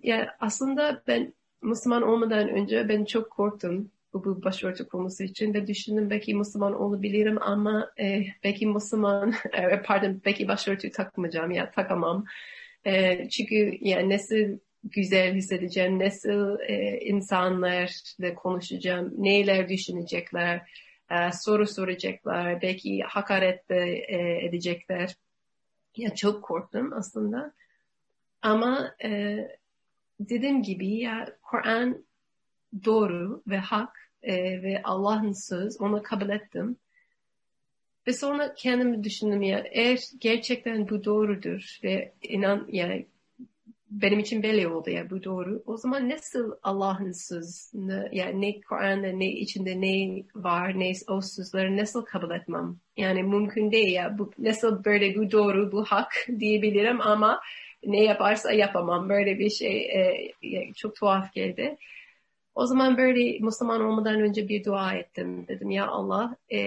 yani 0.02 0.26
aslında 0.40 1.02
ben 1.06 1.34
Müslüman 1.62 2.02
olmadan 2.02 2.48
önce 2.48 2.88
ben 2.88 3.04
çok 3.04 3.30
korktum 3.30 3.90
bu, 4.12 4.24
bu 4.24 4.42
başörtü 4.42 4.88
konusu 4.88 5.22
için 5.22 5.54
ve 5.54 5.66
düşündüm 5.66 6.10
belki 6.10 6.34
Müslüman 6.34 6.80
olabilirim 6.80 7.42
ama 7.42 7.90
e, 8.00 8.24
belki 8.44 8.66
Müslüman 8.66 9.34
e, 9.52 9.82
pardon 9.82 10.20
belki 10.24 10.48
başörtü 10.48 10.90
takmayacağım 10.90 11.50
ya 11.50 11.70
takamam. 11.70 12.24
E, 12.86 13.28
çünkü 13.28 13.78
yani 13.80 14.10
nasıl 14.10 14.58
güzel 14.84 15.34
hissedeceğim, 15.34 15.98
nasıl 15.98 16.60
e, 16.60 16.98
insanlarla 17.00 18.34
konuşacağım, 18.34 19.12
neler 19.18 19.68
düşünecekler, 19.68 20.56
e, 21.10 21.32
soru 21.32 21.66
soracaklar, 21.66 22.62
belki 22.62 23.02
hakaret 23.02 23.68
de 23.68 24.04
e, 24.08 24.46
edecekler. 24.46 25.14
Ya 25.96 26.14
çok 26.14 26.44
korktum 26.44 26.92
aslında. 26.92 27.52
Ama 28.42 28.94
e, 29.04 29.38
dediğim 30.28 30.62
gibi 30.62 30.94
ya 30.94 31.36
Kur'an 31.42 32.04
doğru 32.84 33.42
ve 33.46 33.58
hak 33.58 34.10
e, 34.22 34.62
ve 34.62 34.82
Allah'ın 34.84 35.32
söz 35.32 35.80
onu 35.80 36.02
kabul 36.02 36.28
ettim. 36.28 36.76
Ve 38.06 38.12
sonra 38.12 38.54
kendimi 38.54 39.04
düşündüm 39.04 39.42
ya 39.42 39.64
eğer 39.70 39.98
gerçekten 40.18 40.88
bu 40.88 41.04
doğrudur 41.04 41.78
ve 41.84 42.12
inan 42.22 42.66
yani 42.72 43.06
benim 43.92 44.18
için 44.18 44.42
belli 44.42 44.68
oldu 44.68 44.90
ya 44.90 45.10
bu 45.10 45.24
doğru. 45.24 45.62
O 45.66 45.76
zaman 45.76 46.08
nasıl 46.08 46.52
Allah'ın 46.62 47.12
sözünü 47.12 48.08
yani 48.12 48.40
ne 48.40 48.60
Kur'an'da 48.60 49.08
ne 49.08 49.32
içinde 49.32 49.80
ne 49.80 50.24
var 50.34 50.80
ne 50.80 50.92
o 51.08 51.20
sözleri 51.20 51.76
nasıl 51.76 52.04
kabul 52.04 52.30
etmem? 52.30 52.76
Yani 52.96 53.22
mümkün 53.22 53.72
değil 53.72 53.92
ya 53.92 54.18
bu 54.18 54.30
nasıl 54.38 54.84
böyle 54.84 55.14
bu 55.14 55.30
doğru 55.30 55.72
bu 55.72 55.84
hak 55.84 56.26
diyebilirim 56.38 57.00
ama 57.00 57.40
ne 57.86 58.04
yaparsa 58.04 58.52
yapamam. 58.52 59.08
Böyle 59.08 59.38
bir 59.38 59.50
şey 59.50 59.78
e, 60.42 60.72
çok 60.74 60.96
tuhaf 60.96 61.32
geldi. 61.34 61.76
O 62.54 62.66
zaman 62.66 62.96
böyle 62.96 63.38
Müslüman 63.38 63.80
olmadan 63.80 64.20
önce 64.20 64.48
bir 64.48 64.64
dua 64.64 64.92
ettim. 64.94 65.48
Dedim 65.48 65.70
ya 65.70 65.86
Allah 65.86 66.36
e, 66.52 66.58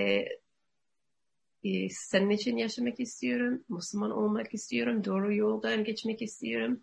e, 1.63 1.89
senin 1.89 2.29
için 2.29 2.57
yaşamak 2.57 2.99
istiyorum. 2.99 3.63
Müslüman 3.69 4.11
olmak 4.11 4.53
istiyorum. 4.53 5.05
Doğru 5.05 5.35
yoldan 5.35 5.83
geçmek 5.83 6.21
istiyorum. 6.21 6.79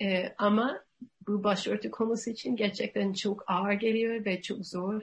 E, 0.00 0.34
ama 0.38 0.84
bu 1.26 1.44
başörtü 1.44 1.90
konusu 1.90 2.30
için 2.30 2.56
gerçekten 2.56 3.12
çok 3.12 3.50
ağır 3.50 3.72
geliyor 3.72 4.24
ve 4.24 4.42
çok 4.42 4.66
zor. 4.66 5.02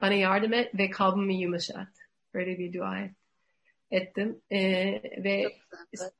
Bana 0.00 0.14
yardım 0.14 0.52
et 0.52 0.74
ve 0.78 0.90
kalbimi 0.90 1.40
yumuşat. 1.40 1.88
Böyle 2.34 2.58
bir 2.58 2.72
dua 2.72 2.98
et 2.98 3.21
ettim 3.92 4.40
e, 4.50 4.58
ve 5.24 5.52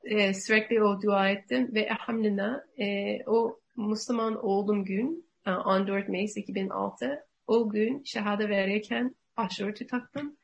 e, 0.03 0.33
sürekli 0.33 0.83
o 0.83 1.01
dua 1.01 1.29
ettim 1.29 1.69
ve 1.73 1.81
elhamdülillah 1.81 2.59
e, 2.79 3.17
o 3.25 3.59
Müslüman 3.75 4.45
olduğum 4.45 4.83
gün 4.85 5.25
14 5.47 6.09
Mayıs 6.09 6.37
2006 6.37 7.25
o 7.47 7.69
gün 7.69 8.03
şehade 8.03 8.49
verirken 8.49 9.15
başörtü 9.37 9.87
taktım 9.87 10.37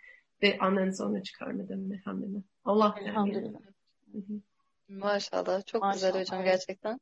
ve 0.43 0.57
ondan 0.61 0.89
sonra 0.89 1.23
çıkarmadım 1.23 1.93
elhamdülillah. 1.93 2.41
Allah 2.65 2.95
Elhamdülillah. 3.01 3.59
Maşallah. 4.89 5.65
Çok 5.65 5.81
Maşallah. 5.81 5.93
güzel 5.93 6.21
hocam 6.21 6.43
gerçekten. 6.43 6.99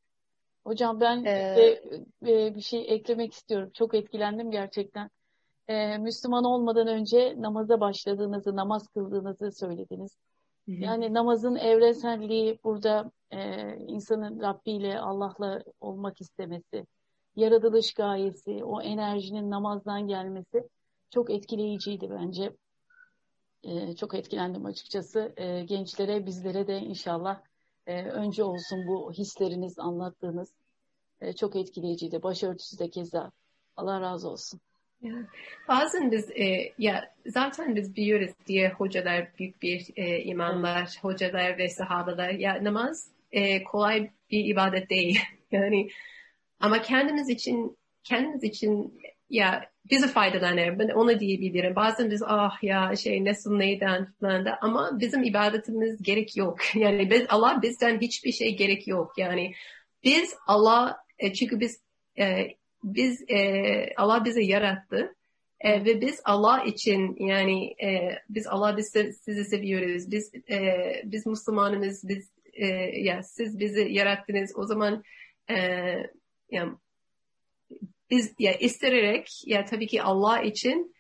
Hocam 0.64 1.00
ben 1.00 1.20
Ee, 1.20 1.26
de 1.26 1.82
e, 2.28 2.56
bir 2.56 2.62
şey 2.62 2.86
eklemek 2.96 3.34
istiyorum. 3.34 3.72
Çok 3.74 3.94
etkilendim 3.94 4.52
gerçekten. 4.52 5.10
Ee, 5.68 5.98
Müslüman 5.98 6.44
olmadan 6.44 6.88
önce 6.88 7.36
namaza 7.38 7.80
başladığınızı, 7.80 8.56
namaz 8.56 8.88
kıldığınızı 8.88 9.52
söylediniz. 9.52 10.18
Yani 10.68 11.14
namazın 11.14 11.56
evrenselliği 11.56 12.60
burada 12.64 13.12
e, 13.32 13.74
insanın 13.78 14.42
Rabbi 14.42 14.72
ile 14.72 15.00
Allah'la 15.00 15.64
olmak 15.82 16.22
istemesi, 16.22 16.86
yaratılış 17.36 17.94
gayesi, 17.94 18.64
o 18.64 18.82
enerjinin 18.82 19.50
namazdan 19.50 20.08
gelmesi 20.08 20.70
çok 21.10 21.30
etkileyiciydi 21.30 22.10
bence. 22.10 22.56
E, 23.64 23.96
çok 23.96 24.14
etkilendim 24.14 24.66
açıkçası. 24.66 25.34
E, 25.38 25.64
gençlere, 25.64 26.26
bizlere 26.26 26.68
de 26.68 26.80
inşallah 26.80 27.42
e, 27.86 28.04
önce 28.04 28.44
olsun 28.44 28.88
bu 28.88 29.12
hisleriniz, 29.12 29.80
anlattığınız 29.80 30.54
e, 31.22 31.34
çok 31.34 31.56
etkileyiciydi. 31.56 32.24
Başörtüsü 32.24 32.80
de 32.80 32.90
keza. 32.90 33.32
Allah 33.76 34.02
razı 34.02 34.30
olsun. 34.30 34.60
Bazen 35.68 36.12
biz 36.12 36.32
e, 36.32 36.74
ya 36.78 37.14
zaten 37.26 37.76
biz 37.76 37.96
biliyoruz 37.96 38.32
diye 38.48 38.70
hocalar 38.70 39.28
büyük 39.40 39.62
bir 39.62 39.88
e, 39.96 40.24
imamlar, 40.24 40.98
hocalar 41.02 41.58
ve 41.58 41.70
sahabeler 41.70 42.30
ya 42.30 42.64
namaz 42.64 43.12
e, 43.32 43.64
kolay 43.64 44.10
bir 44.32 44.46
ibadet 44.46 44.90
değil. 44.90 45.20
Yani 45.52 45.90
ama 46.60 46.82
kendimiz 46.82 47.30
için 47.30 47.78
kendimiz 48.04 48.44
için 48.44 49.00
ya 49.30 49.70
bize 49.90 50.08
faydalanır. 50.08 50.80
Ben 50.80 50.90
onu 50.90 51.20
diyebilirim. 51.20 51.76
Bazen 51.76 52.12
biz 52.12 52.24
ah 52.26 52.64
ya 52.64 52.96
şey 52.96 53.26
nasıl 53.26 53.58
neyden 53.58 54.14
falan 54.22 54.46
da 54.46 54.58
ama 54.62 55.00
bizim 55.00 55.24
ibadetimiz 55.24 56.04
gerek 56.04 56.38
yok. 56.38 56.60
Yani 56.76 57.12
biz 57.12 57.26
Allah 57.30 57.60
bizden 57.62 58.00
hiçbir 58.00 58.32
şey 58.32 58.58
gerek 58.58 58.88
yok. 58.88 59.14
Yani 59.18 59.54
biz 60.04 60.36
Allah 60.48 60.98
e, 61.20 61.34
çünkü 61.34 61.60
biz 61.60 61.82
e, 62.20 62.48
biz 62.84 63.30
e, 63.30 63.94
Allah 63.98 64.26
bizi 64.26 64.44
yarattı. 64.44 65.16
E, 65.60 65.86
ve 65.86 66.02
biz 66.02 66.22
Allah 66.26 66.64
için 66.64 67.16
yani 67.28 67.76
e, 67.84 68.20
biz 68.30 68.48
Allah 68.48 68.78
biz 68.78 68.88
sizi 69.26 69.46
seviyoruz. 69.46 70.12
Biz 70.12 70.32
e, 70.50 70.86
biz 71.06 71.26
Müslümanımız 71.26 72.10
biz 72.10 72.32
e, 72.54 72.66
ya 73.00 73.24
siz 73.24 73.60
bizi 73.60 73.88
yarattınız. 73.92 74.52
O 74.56 74.64
zaman 74.64 75.04
e, 75.50 75.56
ya 76.52 76.76
biz 78.10 78.36
ya 78.40 78.54
isteyerek 78.54 79.30
ya 79.46 79.66
tabii 79.66 79.88
ki 79.88 80.02
Allah 80.02 80.42
için 80.42 80.96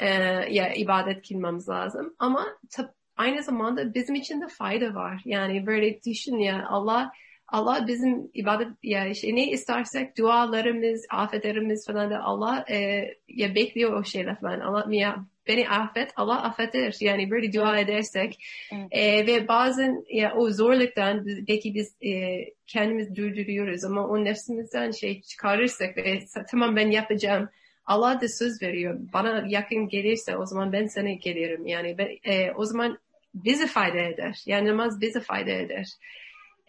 e, 0.00 0.08
ya 0.50 0.74
ibadet 0.74 1.28
kılmamız 1.28 1.68
lazım. 1.68 2.14
Ama 2.18 2.46
tab- 2.70 2.94
aynı 3.16 3.42
zamanda 3.42 3.94
bizim 3.94 4.14
için 4.14 4.40
de 4.40 4.48
fayda 4.48 4.94
var. 4.94 5.22
Yani 5.24 5.66
böyle 5.66 6.02
düşün 6.02 6.36
ya 6.38 6.66
Allah 6.68 7.12
Allah 7.52 7.86
bizim 7.86 8.30
ibadet 8.34 8.68
ya 8.82 9.14
şey 9.14 9.36
ne 9.36 9.50
istersek 9.50 10.18
dualarımız, 10.18 11.06
afetlerimiz 11.10 11.86
falan 11.86 12.10
da 12.10 12.22
Allah 12.22 12.64
e, 12.70 13.08
ya 13.28 13.54
bekliyor 13.54 14.00
o 14.00 14.04
şeyler 14.04 14.40
falan. 14.40 14.60
Allah 14.60 14.86
ya 14.90 15.24
beni 15.48 15.68
affet, 15.68 16.12
Allah 16.16 16.42
affeder. 16.42 16.96
Yani 17.00 17.30
böyle 17.30 17.52
dua 17.52 17.78
edersek 17.78 18.44
Evet. 18.72 18.88
e, 18.90 19.26
ve 19.26 19.48
bazen 19.48 20.04
ya 20.10 20.34
o 20.34 20.50
zorluktan 20.50 21.26
belki 21.26 21.74
biz 21.74 21.96
e, 22.02 22.44
kendimiz 22.66 23.16
durduruyoruz 23.16 23.84
ama 23.84 24.08
o 24.08 24.24
nefsimizden 24.24 24.90
şey 24.90 25.20
çıkarırsak 25.20 25.96
ve 25.96 26.18
tamam 26.50 26.76
ben 26.76 26.90
yapacağım. 26.90 27.48
Allah 27.86 28.20
da 28.20 28.28
söz 28.28 28.62
veriyor. 28.62 28.98
Bana 29.12 29.44
yakın 29.48 29.88
gelirse 29.88 30.36
o 30.36 30.46
zaman 30.46 30.72
ben 30.72 30.86
sana 30.86 31.10
gelirim. 31.10 31.66
Yani 31.66 31.98
ben, 31.98 32.08
e, 32.24 32.52
o 32.52 32.64
zaman 32.64 32.98
bize 33.34 33.66
fayda 33.66 33.98
eder. 33.98 34.42
Yani 34.46 34.68
namaz 34.68 35.00
bize 35.00 35.20
fayda 35.20 35.50
eder. 35.50 35.86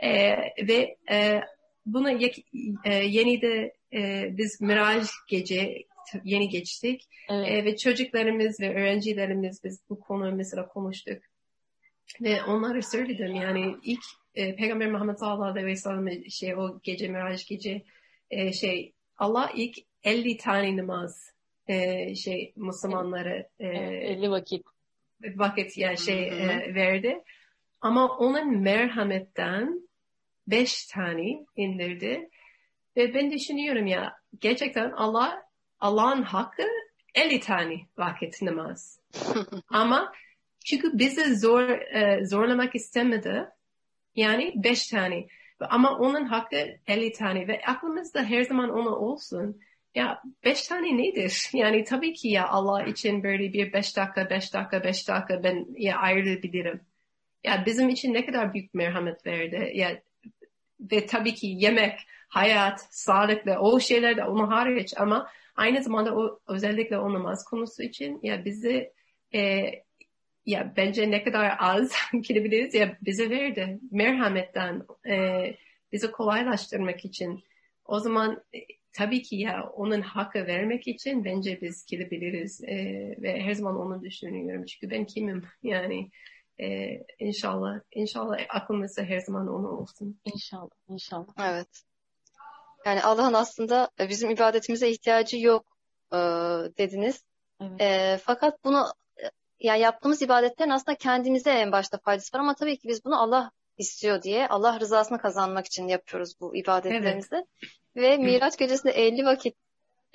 Ee, 0.04 0.36
ve 0.68 0.98
e, 1.12 1.42
yak- 2.20 2.38
e, 2.86 2.94
yeni 2.94 3.42
de 3.42 3.74
e, 3.94 4.30
biz 4.38 4.62
Miraj 4.62 5.08
gece 5.30 5.84
yeni 6.24 6.50
geçtik 6.50 7.10
Evet. 7.30 7.48
E, 7.50 7.66
ve 7.66 7.78
çocuklarımız 7.78 8.60
ve 8.60 8.76
öğrencilerimiz 8.76 9.64
biz 9.64 9.80
bu 9.90 10.00
konuyu 10.00 10.36
mesela 10.36 10.68
konuştuk 10.68 11.24
ve 12.22 12.44
onlara 12.44 12.82
söyledim 12.82 13.36
yani 13.36 13.76
ilk 13.84 14.04
e, 14.36 14.56
Peygamber 14.56 14.92
Muhammed 14.92 15.16
sallallahu 15.18 15.50
aleyhi 15.52 15.68
ve 15.68 15.76
sellem 15.76 16.30
şey 16.30 16.56
o 16.56 16.80
gece 16.84 17.08
Miraj 17.08 17.46
gece 17.48 17.84
e, 18.32 18.54
şey 18.54 18.94
Allah 19.18 19.52
ilk 19.56 19.78
50 20.04 20.38
tane 20.38 20.78
namaz 20.78 21.34
e, 21.68 22.16
şey 22.16 22.54
Müslümanlara 22.56 23.38
e, 23.38 23.48
Evet, 23.60 24.04
50 24.18 24.30
vakit. 24.32 24.66
vakit 25.36 25.78
yani 25.78 25.98
şey 25.98 26.32
Hı 26.32 26.36
hı. 26.36 26.52
e, 26.52 26.76
verdi. 26.76 27.24
Ama 27.84 28.18
onun 28.18 28.58
merhametten 28.58 29.90
beş 30.48 30.86
tane 30.86 31.46
indirdi. 31.56 32.30
Ve 32.98 33.14
ben 33.14 33.32
düşünüyorum 33.32 33.88
ya 33.88 34.18
gerçekten 34.40 34.92
Allah 34.92 35.44
Allah'ın 35.80 36.22
hakkı 36.22 36.64
50 37.16 37.40
tane 37.40 37.76
vakit 37.98 38.42
namaz. 38.42 39.00
Ama 39.70 40.14
çünkü 40.66 40.98
bizi 40.98 41.36
zor 41.36 41.70
e, 41.70 42.26
zorlamak 42.26 42.76
istemedi. 42.76 43.50
Yani 44.16 44.54
beş 44.56 44.88
tane. 44.88 45.28
Ama 45.60 45.98
onun 45.98 46.26
hakkı 46.26 46.68
50 46.88 47.12
tane 47.12 47.48
ve 47.48 47.62
aklımızda 47.68 48.24
her 48.24 48.42
zaman 48.42 48.70
ona 48.70 48.90
olsun. 48.90 49.62
Ya 49.96 50.22
beş 50.46 50.68
tane 50.68 50.98
nedir? 50.98 51.50
Yani 51.54 51.84
tabii 51.84 52.14
ki 52.14 52.28
ya 52.28 52.48
Allah 52.48 52.84
için 52.84 53.24
böyle 53.24 53.54
bir 53.54 53.74
beş 53.74 53.98
dakika, 53.98 54.30
beş 54.30 54.54
dakika, 54.54 54.84
beş 54.84 55.08
dakika 55.08 55.44
ben 55.44 55.66
ya 55.78 55.98
ayrılabilirim. 55.98 56.82
Ya 57.44 57.64
bizim 57.66 57.90
için 57.90 58.14
ne 58.14 58.26
kadar 58.26 58.54
büyük 58.54 58.74
merhamet 58.74 59.26
verdi. 59.26 59.72
Ya 59.76 60.02
ve 60.80 61.06
tabii 61.06 61.34
ki 61.34 61.48
yemek, 61.48 62.00
hayat, 62.30 62.88
sağlık 62.92 63.48
ve 63.48 63.58
o 63.58 63.80
şeyler 63.80 64.18
de 64.18 64.24
onu 64.24 64.50
hariç 64.52 64.94
ama 64.98 65.30
aynı 65.56 65.84
zamanda 65.84 66.16
o 66.16 66.40
özellikle 66.48 66.98
o 66.98 67.14
namaz 67.14 67.46
konusu 67.46 67.84
için 67.84 68.20
ya 68.24 68.46
bizi 68.46 68.92
e, 69.34 69.72
ya 70.46 70.74
bence 70.78 71.12
ne 71.12 71.24
kadar 71.24 71.56
az 71.60 71.94
gidebiliriz 72.24 72.74
ya 72.74 72.98
bize 73.02 73.30
verdi 73.30 73.80
merhametten 73.92 74.84
e, 75.10 75.46
bizi 75.92 76.12
kolaylaştırmak 76.12 77.06
için. 77.06 77.44
O 77.86 78.00
zaman 78.00 78.44
e, 78.56 78.60
tabii 78.94 79.22
ki 79.22 79.36
ya 79.36 79.70
onun 79.76 80.02
hakkı 80.02 80.48
vermek 80.48 80.88
için 80.88 81.26
bence 81.26 81.62
biz 81.62 81.86
gidebiliriz 81.86 82.64
e, 82.64 82.76
ve 83.22 83.42
her 83.42 83.54
zaman 83.54 83.80
onu 83.80 84.04
düşünüyorum 84.04 84.66
çünkü 84.66 84.90
ben 84.96 85.06
kimim 85.06 85.44
yani 85.64 86.10
e, 86.62 86.98
inşallah 87.20 87.80
inşallah 87.92 88.38
aklımızda 88.50 89.02
her 89.02 89.20
zaman 89.20 89.48
onu 89.48 89.68
olsun. 89.68 90.20
İnşallah, 90.26 90.70
inşallah. 90.88 91.34
Evet. 91.40 91.84
Yani 92.86 93.04
Allah'ın 93.04 93.34
aslında 93.34 93.90
e, 94.00 94.10
bizim 94.10 94.30
ibadetimize 94.30 94.90
ihtiyacı 94.90 95.38
yok 95.38 95.66
e, 96.12 96.18
dediniz. 96.78 97.24
Evet. 97.62 97.82
E, 97.82 98.18
fakat 98.24 98.64
bunu 98.64 98.86
e, 99.24 99.30
yani 99.60 99.80
yaptığımız 99.80 100.22
ibadetlerin 100.22 100.70
aslında 100.70 100.98
kendimize 100.98 101.52
en 101.52 101.72
başta 101.72 101.98
faydası 101.98 102.38
var 102.38 102.42
ama 102.42 102.56
tabii 102.56 102.78
ki 102.78 102.88
biz 102.88 103.06
bunu 103.06 103.22
Allah 103.22 103.52
istiyor 103.78 104.22
diye 104.22 104.48
Allah 104.48 104.80
rızasını 104.80 105.18
kazanmak 105.18 105.66
için 105.66 105.88
yapıyoruz 105.88 106.34
bu 106.40 106.56
ibadetlerimizi. 106.56 107.46
Ve 107.96 108.18
Miraç 108.18 108.58
gecesinde 108.58 108.92
50 108.92 109.26
vakit 109.26 109.56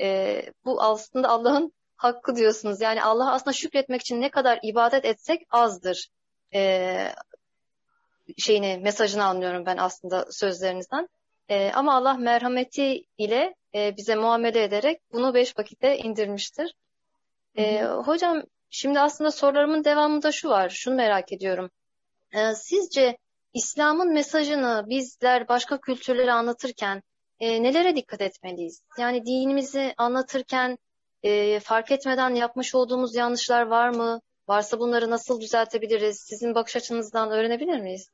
e, 0.00 0.42
bu 0.64 0.82
aslında 0.82 1.28
Allah'ın 1.28 1.72
hakkı 1.96 2.36
diyorsunuz. 2.36 2.80
Yani 2.80 3.02
Allah 3.02 3.32
aslında 3.32 3.52
şükretmek 3.52 4.00
için 4.00 4.20
ne 4.20 4.30
kadar 4.30 4.58
ibadet 4.62 5.04
etsek 5.04 5.42
azdır. 5.50 6.08
E, 6.54 7.12
şeyini 8.38 8.78
mesajını 8.82 9.24
anlıyorum 9.24 9.66
ben 9.66 9.76
aslında 9.76 10.26
sözlerinizden. 10.30 11.08
E, 11.48 11.72
ama 11.72 11.96
Allah 11.96 12.14
merhameti 12.14 13.04
ile 13.18 13.54
e, 13.74 13.96
bize 13.96 14.14
muamele 14.14 14.62
ederek 14.62 15.00
bunu 15.12 15.34
beş 15.34 15.58
vakitte 15.58 15.98
indirmiştir. 15.98 16.74
E, 17.58 17.84
hocam 17.84 18.42
şimdi 18.70 19.00
aslında 19.00 19.30
sorularımın 19.30 19.84
devamında 19.84 20.32
şu 20.32 20.48
var. 20.48 20.68
Şunu 20.68 20.94
merak 20.94 21.32
ediyorum. 21.32 21.70
E, 22.32 22.54
sizce 22.54 23.18
İslam'ın 23.54 24.12
mesajını 24.12 24.84
bizler 24.88 25.48
başka 25.48 25.80
kültürlere 25.80 26.32
anlatırken 26.32 27.02
e, 27.40 27.62
nelere 27.62 27.96
dikkat 27.96 28.20
etmeliyiz? 28.20 28.82
Yani 28.98 29.26
dinimizi 29.26 29.94
anlatırken 29.98 30.78
e, 31.22 31.60
fark 31.60 31.90
etmeden 31.90 32.34
yapmış 32.34 32.74
olduğumuz 32.74 33.14
yanlışlar 33.14 33.62
var 33.62 33.88
mı? 33.88 34.20
Varsa 34.48 34.80
bunları 34.80 35.10
nasıl 35.10 35.40
düzeltebiliriz? 35.40 36.18
Sizin 36.20 36.54
bakış 36.54 36.76
açınızdan 36.76 37.30
öğrenebilir 37.30 37.80
miyiz? 37.80 38.10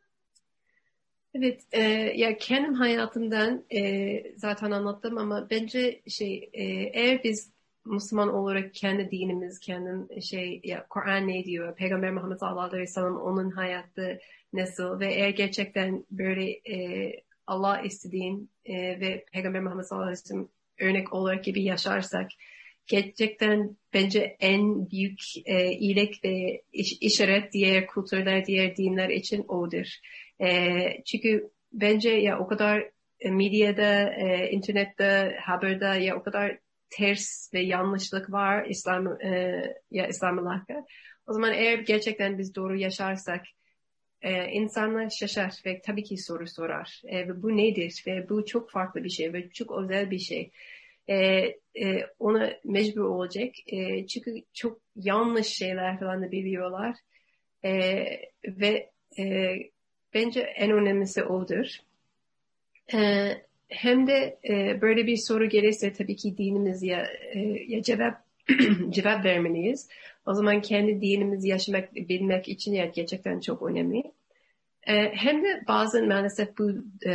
Evet, 1.35 1.61
e, 1.73 1.81
ya 2.17 2.37
kendim 2.37 2.75
hayatımdan 2.75 3.65
e, 3.75 4.37
zaten 4.37 4.71
anlattım 4.71 5.19
ama 5.19 5.51
bence 5.51 6.03
şey 6.09 6.51
e, 6.53 6.63
eğer 6.93 7.25
biz 7.25 7.53
Müslüman 7.85 8.35
olarak 8.35 8.75
kendi 8.75 9.11
dinimiz, 9.11 9.59
kendi 9.59 10.23
şey 10.23 10.61
ya 10.65 10.87
Kur'an 10.91 11.29
ne 11.29 11.45
diyor, 11.45 11.77
Peygamber 11.77 12.13
Muhammed 12.13 12.37
sallallahu 12.37 12.75
aleyhi 12.77 12.97
ve 12.97 13.01
onun 13.01 13.51
hayatı 13.51 14.19
nasıl 14.53 15.01
ve 15.01 15.15
eğer 15.15 15.29
gerçekten 15.29 16.05
böyle 16.11 16.51
e, 16.51 17.13
Allah 17.47 17.81
istediğin 17.81 18.51
e, 18.65 19.01
ve 19.01 19.25
Peygamber 19.33 19.63
Muhammed 19.63 19.85
sallallahu 19.85 20.09
aleyhi 20.09 20.49
ve 20.79 20.87
örnek 20.87 21.13
olarak 21.13 21.45
gibi 21.45 21.63
yaşarsak 21.63 22.29
gerçekten 22.87 23.77
bence 23.95 24.37
en 24.41 24.91
büyük 24.91 25.21
e, 25.45 25.71
iyilik 25.73 26.25
ve 26.25 26.63
iş, 26.73 26.99
işaret 27.01 27.53
diğer 27.53 27.87
kültürler, 27.87 28.47
diğer 28.47 28.77
dinler 28.77 29.09
için 29.09 29.45
odur. 29.49 29.87
E, 30.41 30.79
çünkü 31.05 31.51
bence 31.73 32.11
ya 32.11 32.39
o 32.39 32.47
kadar 32.47 32.91
e, 33.21 33.31
medyada, 33.31 34.15
e, 34.15 34.51
internette, 34.51 35.37
haberde 35.41 36.05
ya 36.05 36.17
o 36.17 36.23
kadar 36.23 36.59
ters 36.91 37.55
ve 37.55 37.61
yanlışlık 37.61 38.33
var 38.33 38.67
İslam 38.69 39.21
e, 39.21 39.63
ya 39.91 40.07
İslam 40.07 40.39
alaka. 40.39 40.85
O 41.27 41.33
zaman 41.33 41.53
eğer 41.53 41.79
gerçekten 41.79 42.39
biz 42.39 42.55
doğru 42.55 42.77
yaşarsak 42.77 43.45
e, 44.23 44.51
insanlar 44.51 45.11
şaşar 45.11 45.53
ve 45.67 45.81
tabii 45.81 46.05
ki 46.05 46.17
soru 46.17 46.47
sorar. 46.47 47.03
E, 47.05 47.29
ve 47.29 47.43
bu 47.43 47.57
nedir? 47.57 48.03
Ve 48.07 48.29
bu 48.29 48.47
çok 48.47 48.71
farklı 48.71 49.05
bir 49.05 49.11
şey 49.11 49.33
ve 49.33 49.51
çok 49.51 49.79
özel 49.79 50.11
bir 50.11 50.19
şey. 50.19 50.51
E, 51.09 51.17
e, 51.81 52.07
ona 52.19 52.53
mecbur 52.65 53.05
olacak. 53.05 53.55
E, 53.67 54.07
çünkü 54.07 54.35
çok 54.53 54.79
yanlış 54.97 55.47
şeyler 55.47 56.01
falan 56.01 56.23
da 56.23 56.31
biliyorlar. 56.33 56.97
E, 57.65 58.05
ve 58.47 58.91
e, 59.19 59.55
bence 60.15 60.41
en 60.41 60.71
önemlisi 60.71 61.25
odur. 61.25 61.67
E, 62.95 63.31
hem 63.69 64.07
de 64.07 64.39
e, 64.49 64.81
böyle 64.81 65.07
bir 65.07 65.17
soru 65.17 65.49
gelirse 65.49 65.93
tabii 65.93 66.17
ki 66.17 66.39
dinimiz 66.39 66.83
ya, 66.83 67.07
e, 67.35 67.41
ya 67.69 67.83
cevap 67.83 68.25
cevap 68.91 69.25
vermeliyiz. 69.25 69.89
O 70.27 70.35
zaman 70.35 70.61
kendi 70.61 71.01
dinimizi 71.01 71.49
yaşamak, 71.49 71.95
bilmek 71.95 72.49
için 72.49 72.73
gerçekten 72.73 73.41
çok 73.41 73.63
önemli. 73.63 74.13
E, 74.87 74.93
hem 75.15 75.43
de 75.43 75.63
bazen 75.69 76.09
maalesef 76.09 76.59
bu 76.59 76.71
e, 77.07 77.13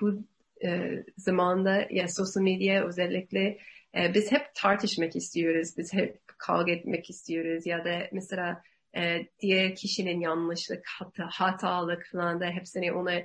bu 0.00 0.18
e, 0.64 1.02
zamanda 1.16 1.86
ya 1.90 2.08
sosyal 2.08 2.42
medya 2.42 2.86
özellikle 2.86 3.58
e, 3.96 4.14
biz 4.14 4.32
hep 4.32 4.54
tartışmak 4.54 5.16
istiyoruz. 5.16 5.68
Biz 5.78 5.92
hep 5.92 6.20
kavga 6.38 6.72
etmek 6.72 7.10
istiyoruz 7.10 7.66
ya 7.66 7.84
da 7.84 8.08
mesela 8.12 8.62
e, 8.96 9.26
diğer 9.40 9.74
kişinin 9.74 10.20
yanlışlık, 10.20 10.86
hata, 10.98 11.28
hatalık 11.32 12.06
falan 12.12 12.40
da 12.40 12.46
hepsini 12.46 12.92
ona 12.92 13.22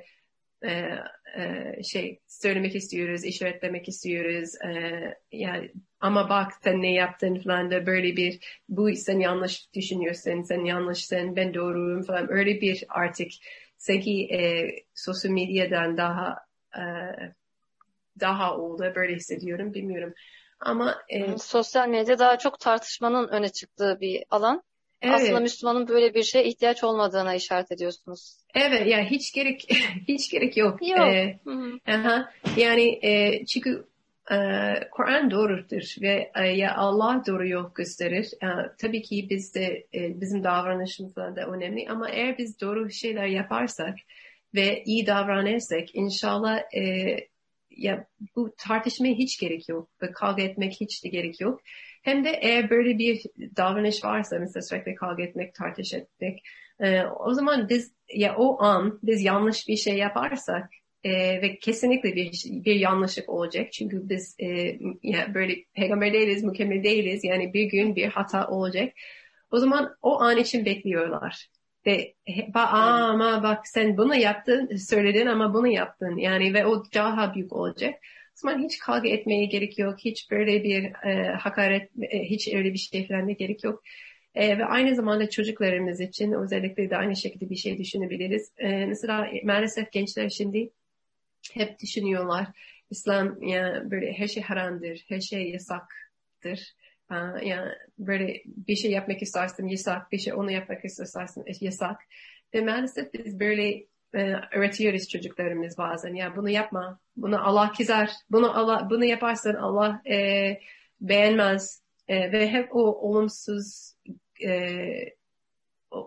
e, 0.63 0.99
e, 1.37 1.83
şey 1.83 2.19
söylemek 2.27 2.75
istiyoruz, 2.75 3.25
işaretlemek 3.25 3.87
istiyoruz. 3.87 4.49
E, 4.65 5.01
yani 5.31 5.71
ama 5.99 6.29
bak 6.29 6.51
sen 6.63 6.81
ne 6.81 6.93
yaptın 6.93 7.35
falan 7.35 7.71
da 7.71 7.85
böyle 7.85 8.15
bir 8.15 8.61
bu 8.69 8.95
sen 8.95 9.19
yanlış 9.19 9.73
düşünüyorsun, 9.73 10.41
sen 10.41 10.65
yanlışsın, 10.65 11.35
ben 11.35 11.53
doğruyum 11.53 12.03
falan 12.03 12.31
öyle 12.31 12.61
bir 12.61 12.85
artık 12.89 13.31
sanki 13.77 14.27
e, 14.33 14.69
sosyal 14.95 15.31
medyadan 15.31 15.97
daha 15.97 16.37
daha 18.19 18.57
oldu 18.57 18.91
böyle 18.95 19.15
hissediyorum 19.15 19.73
bilmiyorum. 19.73 20.13
Ama 20.59 21.01
e, 21.09 21.37
sosyal 21.37 21.89
medya 21.89 22.19
daha 22.19 22.37
çok 22.37 22.59
tartışmanın 22.59 23.27
öne 23.27 23.49
çıktığı 23.49 23.97
bir 24.01 24.23
alan. 24.29 24.63
Evet. 25.01 25.15
Aslında 25.15 25.39
Müslümanın 25.39 25.87
böyle 25.87 26.13
bir 26.13 26.23
şeye 26.23 26.45
ihtiyaç 26.45 26.83
olmadığına 26.83 27.35
işaret 27.35 27.71
ediyorsunuz. 27.71 28.37
Evet 28.55 28.87
yani 28.87 29.05
hiç 29.05 29.33
gerek 29.33 29.67
hiç 30.07 30.31
gerek 30.31 30.57
yok. 30.57 30.87
Yok. 30.87 30.99
Ee, 30.99 31.39
aha, 31.87 32.31
yani 32.57 32.99
e, 33.05 33.45
çünkü 33.45 33.87
e, 34.31 34.37
Kur'an 34.91 35.31
doğrudur 35.31 35.95
ve 36.01 36.31
e, 36.35 36.47
ya 36.47 36.75
Allah 36.75 37.23
doğru 37.27 37.47
yol 37.47 37.73
gösterir. 37.75 38.31
E, 38.43 38.47
tabii 38.77 39.01
ki 39.01 39.27
biz 39.29 39.55
de 39.55 39.87
e, 39.93 40.21
bizim 40.21 40.43
davranışımız 40.43 41.15
da 41.15 41.47
önemli 41.47 41.87
ama 41.89 42.09
eğer 42.09 42.37
biz 42.37 42.61
doğru 42.61 42.89
şeyler 42.89 43.25
yaparsak 43.25 43.95
ve 44.55 44.83
iyi 44.85 45.07
davranırsak 45.07 45.95
inşallah 45.95 46.59
e, 46.75 47.15
ya 47.69 48.07
bu 48.35 48.53
tartışmaya 48.57 49.13
hiç 49.13 49.39
gerek 49.39 49.69
yok 49.69 49.89
ve 50.01 50.11
kavga 50.11 50.43
etmek 50.43 50.73
hiç 50.81 51.03
de 51.03 51.09
gerek 51.09 51.41
yok. 51.41 51.61
Hem 52.01 52.25
de 52.25 52.29
eğer 52.29 52.69
böyle 52.69 52.97
bir 52.97 53.23
davranış 53.57 54.03
varsa 54.03 54.39
mesela 54.39 54.61
sürekli 54.61 54.95
kavga 54.95 55.23
etmek, 55.23 55.55
tartış 55.55 55.93
etmek 55.93 56.43
e, 56.79 57.03
o 57.05 57.33
zaman 57.33 57.69
biz 57.69 57.93
ya 58.13 58.35
o 58.35 58.63
an 58.63 58.99
biz 59.03 59.23
yanlış 59.23 59.67
bir 59.67 59.75
şey 59.77 59.97
yaparsak 59.97 60.69
e, 61.03 61.41
ve 61.41 61.59
kesinlikle 61.59 62.15
bir, 62.15 62.43
bir 62.45 62.75
yanlışlık 62.75 63.29
olacak. 63.29 63.73
Çünkü 63.73 64.09
biz 64.09 64.35
e, 64.39 64.77
ya 65.03 65.33
böyle 65.33 65.55
peygamber 65.73 66.13
değiliz, 66.13 66.43
mükemmel 66.43 66.83
değiliz. 66.83 67.23
Yani 67.23 67.53
bir 67.53 67.63
gün 67.63 67.95
bir 67.95 68.07
hata 68.07 68.47
olacak. 68.47 68.93
O 69.51 69.57
zaman 69.57 69.95
o 70.01 70.21
an 70.21 70.37
için 70.37 70.65
bekliyorlar. 70.65 71.49
Ve 71.85 72.13
ama 72.53 73.43
bak 73.43 73.67
sen 73.67 73.97
bunu 73.97 74.15
yaptın, 74.15 74.75
söyledin 74.75 75.25
ama 75.25 75.53
bunu 75.53 75.67
yaptın. 75.67 76.17
Yani 76.17 76.53
ve 76.53 76.65
o 76.65 76.83
daha 76.93 77.35
büyük 77.35 77.53
olacak. 77.53 77.95
O 78.33 78.33
zaman 78.35 78.63
hiç 78.63 78.79
kavga 78.79 79.09
etmeye 79.09 79.45
gerek 79.45 79.79
yok. 79.79 79.99
Hiç 79.99 80.31
böyle 80.31 80.63
bir 80.63 80.83
e, 80.83 81.33
hakaret, 81.33 81.89
e, 82.01 82.19
hiç 82.23 82.47
öyle 82.53 82.73
bir 82.73 82.77
şey 82.77 83.07
falan 83.07 83.27
da 83.27 83.31
gerek 83.31 83.63
yok. 83.63 83.83
E, 84.35 84.57
ve 84.57 84.65
aynı 84.65 84.95
zamanda 84.95 85.29
çocuklarımız 85.29 86.01
için 86.01 86.31
özellikle 86.31 86.89
de 86.89 86.97
aynı 86.97 87.15
şekilde 87.15 87.49
bir 87.49 87.55
şey 87.55 87.77
düşünebiliriz. 87.77 88.51
E, 88.57 88.85
mesela 88.85 89.27
maalesef 89.43 89.91
gençler 89.91 90.29
şimdi 90.29 90.69
hep 91.53 91.79
düşünüyorlar. 91.79 92.47
İslam 92.89 93.43
yani 93.43 93.91
böyle 93.91 94.13
her 94.13 94.27
şey 94.27 94.43
haramdır, 94.43 95.05
her 95.07 95.21
şey 95.21 95.49
yasaktır. 95.49 96.73
Yani 97.41 97.71
böyle 97.99 98.41
bir 98.45 98.75
şey 98.75 98.91
yapmak 98.91 99.21
istersin 99.21 99.67
yasak, 99.67 100.11
bir 100.11 100.17
şey 100.17 100.33
onu 100.33 100.51
yapmak 100.51 100.85
istersin 100.85 101.45
yasak. 101.61 102.01
Ve 102.53 102.61
maalesef 102.61 103.13
biz 103.13 103.39
böyle 103.39 103.85
e, 104.13 104.33
öğretiyoruz 104.55 105.09
çocuklarımız 105.09 105.77
bazen. 105.77 106.13
Ya 106.13 106.35
bunu 106.35 106.49
yapma, 106.49 106.99
bunu 107.15 107.47
Allah 107.47 107.71
kızar, 107.77 108.09
bunu 108.29 108.57
Allah 108.57 108.87
bunu 108.89 109.05
yaparsan 109.05 109.53
Allah 109.53 110.01
e, 110.09 110.57
beğenmez 111.01 111.81
e, 112.07 112.31
ve 112.31 112.49
hep 112.49 112.75
o 112.75 112.79
olumsuz 112.79 113.93
e, 114.45 114.51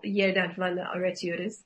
yerden 0.04 0.54
falan 0.54 0.78
öğretiyoruz. 0.96 1.60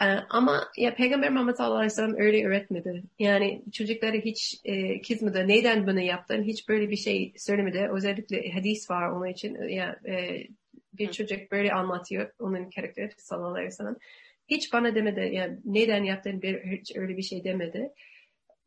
E, 0.00 0.04
ama 0.30 0.68
ya 0.76 0.94
Peygamber 0.94 1.30
Muhammed 1.30 1.54
sallallahu 1.54 1.76
aleyhi 1.76 1.92
ve 1.92 1.94
sellem 1.94 2.20
öyle 2.20 2.46
öğretmedi. 2.46 3.02
Yani 3.18 3.62
çocukları 3.72 4.16
hiç 4.16 4.60
e, 4.64 5.00
kızmadı. 5.00 5.48
Neden 5.48 5.86
bunu 5.86 6.00
yaptın? 6.00 6.42
Hiç 6.42 6.68
böyle 6.68 6.90
bir 6.90 6.96
şey 6.96 7.32
söylemedi. 7.36 7.88
Özellikle 7.92 8.50
hadis 8.50 8.90
var 8.90 9.08
onun 9.08 9.26
için. 9.26 9.68
Ya, 9.68 10.00
e, 10.06 10.44
bir 10.92 11.12
çocuk 11.12 11.52
böyle 11.52 11.72
anlatıyor. 11.72 12.30
Onun 12.38 12.70
karakteri 12.70 13.10
sallallahu 13.16 13.54
aleyhi 13.54 13.66
ve 13.66 13.70
sellem. 13.70 13.96
Hiç 14.48 14.72
bana 14.72 14.94
demedi. 14.94 15.30
Yani 15.34 15.58
neden 15.64 16.04
yaptın? 16.04 16.42
Bir, 16.42 16.78
hiç 16.78 16.96
öyle 16.96 17.16
bir 17.16 17.22
şey 17.22 17.44
demedi. 17.44 17.90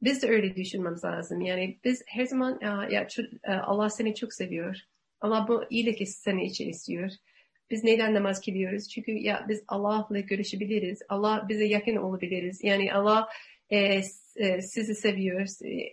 Biz 0.02 0.24
de 0.24 0.28
öyle 0.28 0.56
düşünmemiz 0.56 1.04
lazım. 1.04 1.42
Yani 1.42 1.80
biz 1.84 2.04
her 2.08 2.26
zaman 2.26 2.60
ya, 2.62 2.88
ya 2.92 3.08
Allah 3.64 3.90
seni 3.90 4.16
çok 4.16 4.34
seviyor. 4.34 4.76
Allah 5.22 5.46
bu 5.48 5.64
iyilik 5.70 6.08
seni 6.08 6.46
için 6.46 6.70
istiyor. 6.70 7.12
Biz 7.72 7.84
neden 7.84 8.14
namaz 8.14 8.42
kılıyoruz? 8.42 8.90
Çünkü 8.90 9.12
ya 9.12 9.46
biz 9.50 9.64
Allah'la 9.68 10.20
görüşebiliriz. 10.20 11.00
Allah 11.10 11.46
bize 11.50 11.66
yakın 11.66 11.96
olabiliriz. 11.96 12.60
Yani 12.64 12.94
Allah 12.94 13.28
e, 13.70 14.02
e, 14.36 14.62
sizi 14.62 14.96
seviyor. 14.96 15.46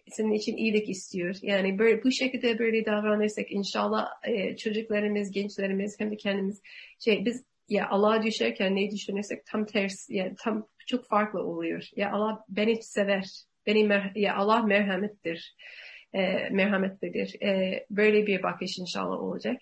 Senin 0.08 0.32
için 0.32 0.56
iyilik 0.56 0.88
istiyor. 0.88 1.34
Yani 1.42 1.78
böyle 1.78 2.04
bu 2.04 2.12
şekilde 2.12 2.58
böyle 2.58 2.86
davranırsak 2.86 3.52
inşallah 3.52 4.06
e, 4.24 4.56
çocuklarımız, 4.56 5.30
gençlerimiz 5.30 6.00
hem 6.00 6.10
de 6.10 6.16
kendimiz 6.16 6.62
şey 7.04 7.24
biz 7.24 7.44
ya 7.68 7.88
Allah'a 7.88 8.22
düşerken 8.22 8.76
ne 8.76 8.90
düşünürsek 8.90 9.46
tam 9.46 9.66
tersi 9.66 10.14
yani 10.14 10.34
tam 10.38 10.66
çok 10.86 11.08
farklı 11.08 11.40
oluyor. 11.40 11.82
Ya 11.96 12.12
Allah 12.12 12.44
beni 12.48 12.82
sever. 12.82 13.24
Beni 13.66 14.12
ya 14.14 14.36
Allah 14.36 14.62
merhamettir. 14.62 15.54
E, 16.12 16.48
merhametlidir. 16.50 17.42
E, 17.42 17.86
böyle 17.90 18.26
bir 18.26 18.42
bakış 18.42 18.78
inşallah 18.78 19.20
olacak. 19.20 19.56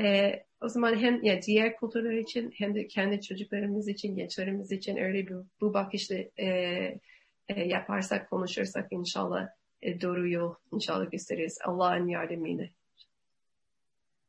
E, 0.00 0.32
o 0.60 0.68
zaman 0.68 0.96
hem 0.96 1.24
ya 1.24 1.42
diğer 1.42 1.76
kültürler 1.76 2.16
için 2.16 2.50
hem 2.56 2.74
de 2.74 2.86
kendi 2.86 3.20
çocuklarımız 3.20 3.88
için, 3.88 4.16
gençlerimiz 4.16 4.72
için 4.72 4.96
öyle 4.96 5.26
bir 5.26 5.36
bu 5.60 5.74
bakışla 5.74 6.16
e, 6.36 6.46
e, 7.48 7.64
yaparsak, 7.64 8.30
konuşursak 8.30 8.92
inşallah 8.92 9.48
e, 9.82 10.00
doğru 10.00 10.28
yol 10.28 10.54
inşallah 10.72 11.10
gösteririz. 11.10 11.58
Allah'ın 11.64 12.08
yardımıyla. 12.08 12.64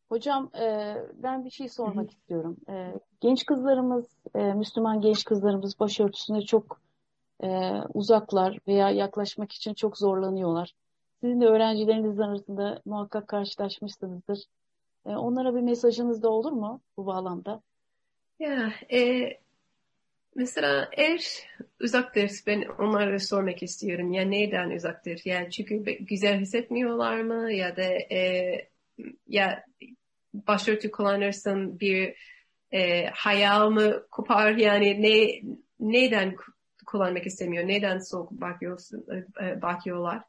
Hocam 0.09 0.51
e, 0.61 0.95
ben 1.13 1.45
bir 1.45 1.49
şey 1.49 1.69
sormak 1.69 2.05
Hı-hı. 2.05 2.15
istiyorum. 2.15 2.57
E, 2.69 2.93
genç 3.21 3.45
kızlarımız, 3.45 4.05
e, 4.35 4.53
Müslüman 4.53 5.01
genç 5.01 5.23
kızlarımız 5.23 5.79
başörtüsüne 5.79 6.41
çok 6.41 6.81
e, 7.43 7.71
uzaklar 7.93 8.59
veya 8.67 8.89
yaklaşmak 8.89 9.51
için 9.51 9.73
çok 9.73 9.97
zorlanıyorlar. 9.97 10.73
Sizin 11.21 11.41
de 11.41 11.45
öğrencileriniz 11.45 12.19
arasında 12.19 12.81
muhakkak 12.85 13.27
karşılaşmışsınızdır. 13.27 14.39
E, 15.07 15.15
onlara 15.15 15.55
bir 15.55 15.61
mesajınız 15.61 16.23
da 16.23 16.29
olur 16.29 16.51
mu 16.51 16.81
bu 16.97 17.05
bağlamda? 17.05 17.61
Ya, 18.39 18.73
e, 18.91 19.29
mesela 20.35 20.89
eğer 20.97 21.49
uzaktır 21.81 22.31
ben 22.47 22.61
onlara 22.79 23.19
sormak 23.19 23.63
istiyorum. 23.63 24.13
Ya 24.13 24.25
neden 24.25 24.69
uzaktır? 24.69 25.21
Yani 25.25 25.51
çünkü 25.51 25.83
güzel 25.99 26.39
hissetmiyorlar 26.39 27.21
mı? 27.21 27.51
Ya 27.53 27.77
da 27.77 27.83
e, 28.11 28.69
ya 29.27 29.65
başörtü 30.33 30.91
kullanırsın 30.91 31.79
bir 31.79 32.15
e, 32.71 33.05
hayal 33.05 33.69
mı 33.69 34.07
kopar? 34.11 34.51
Yani 34.51 35.01
ne 35.01 35.41
neden 35.79 36.35
kullanmak 36.85 37.25
istemiyor? 37.25 37.67
Neden 37.67 37.99
soğuk 37.99 38.31
bakıyorsun, 38.31 39.05
e, 39.41 39.61
bakıyorlar? 39.61 40.21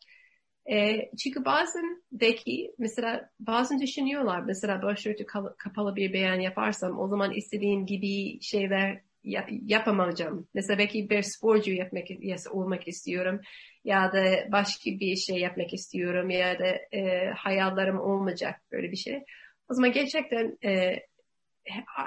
E, 0.70 1.10
çünkü 1.22 1.44
bazen 1.44 2.02
belki 2.12 2.74
mesela 2.78 3.30
bazen 3.40 3.80
düşünüyorlar 3.80 4.40
mesela 4.40 4.82
başörtü 4.82 5.26
kapalı 5.58 5.96
bir 5.96 6.12
beyan 6.12 6.40
yaparsam 6.40 6.98
o 6.98 7.08
zaman 7.08 7.32
istediğim 7.32 7.86
gibi 7.86 8.42
şeyler 8.42 9.00
yap, 9.24 9.48
yapamayacağım. 9.50 10.48
Mesela 10.54 10.78
belki 10.78 11.10
bir 11.10 11.22
sporcu 11.22 11.72
yapmak 11.72 12.04
olmak 12.50 12.88
istiyorum 12.88 13.40
ya 13.84 14.12
da 14.12 14.52
başka 14.52 14.90
bir 14.90 15.16
şey 15.16 15.36
yapmak 15.36 15.74
istiyorum 15.74 16.30
ya 16.30 16.58
da 16.58 16.96
e, 16.96 17.30
hayallerim 17.36 18.00
olmayacak 18.00 18.60
böyle 18.72 18.90
bir 18.90 18.96
şey. 18.96 19.24
O 19.70 19.74
zaman 19.74 19.92
gerçekten 19.92 20.58
e, 20.64 21.02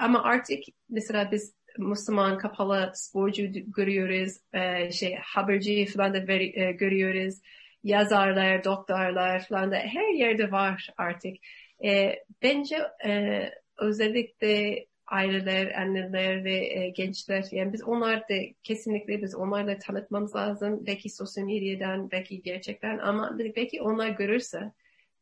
ama 0.00 0.22
artık 0.22 0.58
mesela 0.88 1.30
biz 1.32 1.54
Müslüman 1.78 2.38
kapalı 2.38 2.90
sporcu 2.94 3.42
görüyoruz, 3.52 4.36
e, 4.52 4.90
şey 4.90 5.14
haberci 5.22 5.86
falan 5.86 6.14
da 6.14 6.28
veri, 6.28 6.60
e, 6.60 6.72
görüyoruz, 6.72 7.40
yazarlar, 7.84 8.64
doktorlar 8.64 9.46
falan 9.48 9.72
da 9.72 9.76
her 9.76 10.14
yerde 10.14 10.52
var 10.52 10.88
artık. 10.96 11.36
E, 11.84 12.14
bence 12.42 12.76
e, 13.06 13.42
özellikle 13.78 14.86
aileler, 15.06 15.80
anneler 15.80 16.44
ve 16.44 16.54
e, 16.54 16.88
gençler 16.88 17.44
yani 17.50 17.72
biz 17.72 17.82
onlar 17.84 18.20
da 18.28 18.34
kesinlikle 18.62 19.22
biz 19.22 19.34
onlarla 19.34 19.78
tanıtmamız 19.78 20.36
lazım. 20.36 20.86
Belki 20.86 21.10
sosyal 21.10 21.44
medyadan, 21.44 22.10
belki 22.10 22.42
gerçekten 22.42 22.98
ama 22.98 23.38
belki 23.56 23.82
onlar 23.82 24.08
görürse 24.08 24.72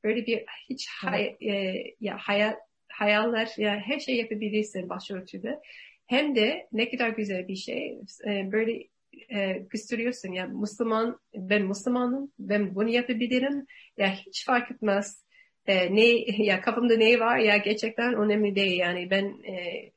böyle 0.04 0.26
bir 0.26 0.44
hiç 0.70 0.88
hay, 0.88 1.36
e, 1.40 1.84
ya 2.00 2.16
hayat 2.20 2.58
hayaller 2.92 3.54
ya 3.56 3.76
her 3.76 3.98
şey 3.98 4.16
yapabilirsin 4.16 4.88
başörtüde. 4.88 5.60
Hem 6.06 6.34
de 6.36 6.68
ne 6.72 6.90
kadar 6.90 7.08
güzel 7.08 7.48
bir 7.48 7.56
şey 7.56 7.98
e, 8.26 8.52
böyle 8.52 8.84
e, 9.28 9.52
gösteriyorsun 9.52 10.32
ya 10.32 10.46
Müslüman 10.46 11.20
ben 11.34 11.62
Müslümanım 11.62 12.32
ben 12.38 12.74
bunu 12.74 12.88
yapabilirim. 12.88 13.66
Ya 13.96 14.14
hiç 14.14 14.44
fark 14.44 14.70
etmez. 14.70 15.24
E, 15.66 15.94
ne 15.94 16.06
ya 16.44 16.60
kafamda 16.60 16.96
ne 16.96 17.20
var? 17.20 17.38
Ya 17.38 17.56
gerçekten 17.56 18.14
önemli 18.14 18.54
değil. 18.56 18.78
Yani 18.78 19.10
ben 19.10 19.24
e, 19.24 19.90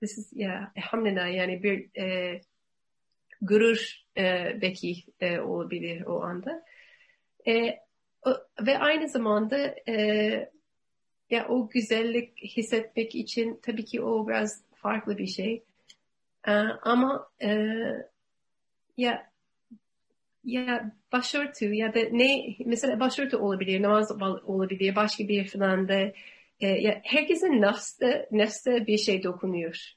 this 0.00 0.18
is 0.18 0.32
ya 0.32 0.72
elhamdülillah 0.76 1.34
yani 1.34 1.62
bir 1.62 2.00
e, 2.00 2.40
gurur 3.42 4.02
e, 4.16 4.22
belki 4.62 4.94
e, 5.20 5.40
olabilir 5.40 6.02
o 6.02 6.22
anda. 6.22 6.64
E, 7.48 7.78
o, 8.26 8.30
ve 8.66 8.78
aynı 8.78 9.08
zamanda 9.08 9.74
e, 9.88 9.94
ya 11.30 11.48
o 11.48 11.68
güzellik 11.68 12.38
hissetmek 12.44 13.14
için 13.14 13.60
tabii 13.62 13.84
ki 13.84 14.02
o 14.02 14.28
biraz 14.28 14.64
farklı 14.74 15.18
bir 15.18 15.26
şey 15.26 15.64
e, 16.46 16.52
ama 16.82 17.28
e, 17.42 17.68
ya 18.96 19.32
ya 20.44 20.92
başörtü 21.12 21.74
ya 21.74 21.94
da 21.94 22.00
ne 22.12 22.56
mesela 22.66 23.00
başörtü 23.00 23.36
olabilir, 23.36 23.82
namaz 23.82 24.12
olabilir, 24.46 24.96
başka 24.96 25.28
bir 25.28 25.48
falan 25.48 25.88
da 25.88 26.12
e, 26.60 26.66
ya 26.68 27.00
herkesin 27.04 27.62
nefste, 27.62 28.28
nefste 28.30 28.86
bir 28.86 28.98
şey 28.98 29.22
dokunuyor. 29.22 29.92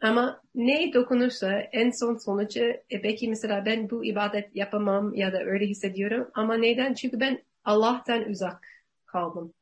Ama 0.00 0.42
ne 0.54 0.92
dokunursa 0.92 1.60
en 1.72 1.90
son 2.00 2.16
sonucu 2.24 2.60
e, 2.92 3.02
belki 3.02 3.28
mesela 3.28 3.66
ben 3.66 3.90
bu 3.90 4.04
ibadet 4.04 4.56
yapamam 4.56 5.14
ya 5.14 5.32
da 5.32 5.38
öyle 5.38 5.66
hissediyorum 5.66 6.30
ama 6.34 6.54
neden? 6.54 6.94
Çünkü 6.94 7.20
ben 7.20 7.42
Allah'tan 7.64 8.28
uzak 8.30 8.68
kaldım. 9.06 9.52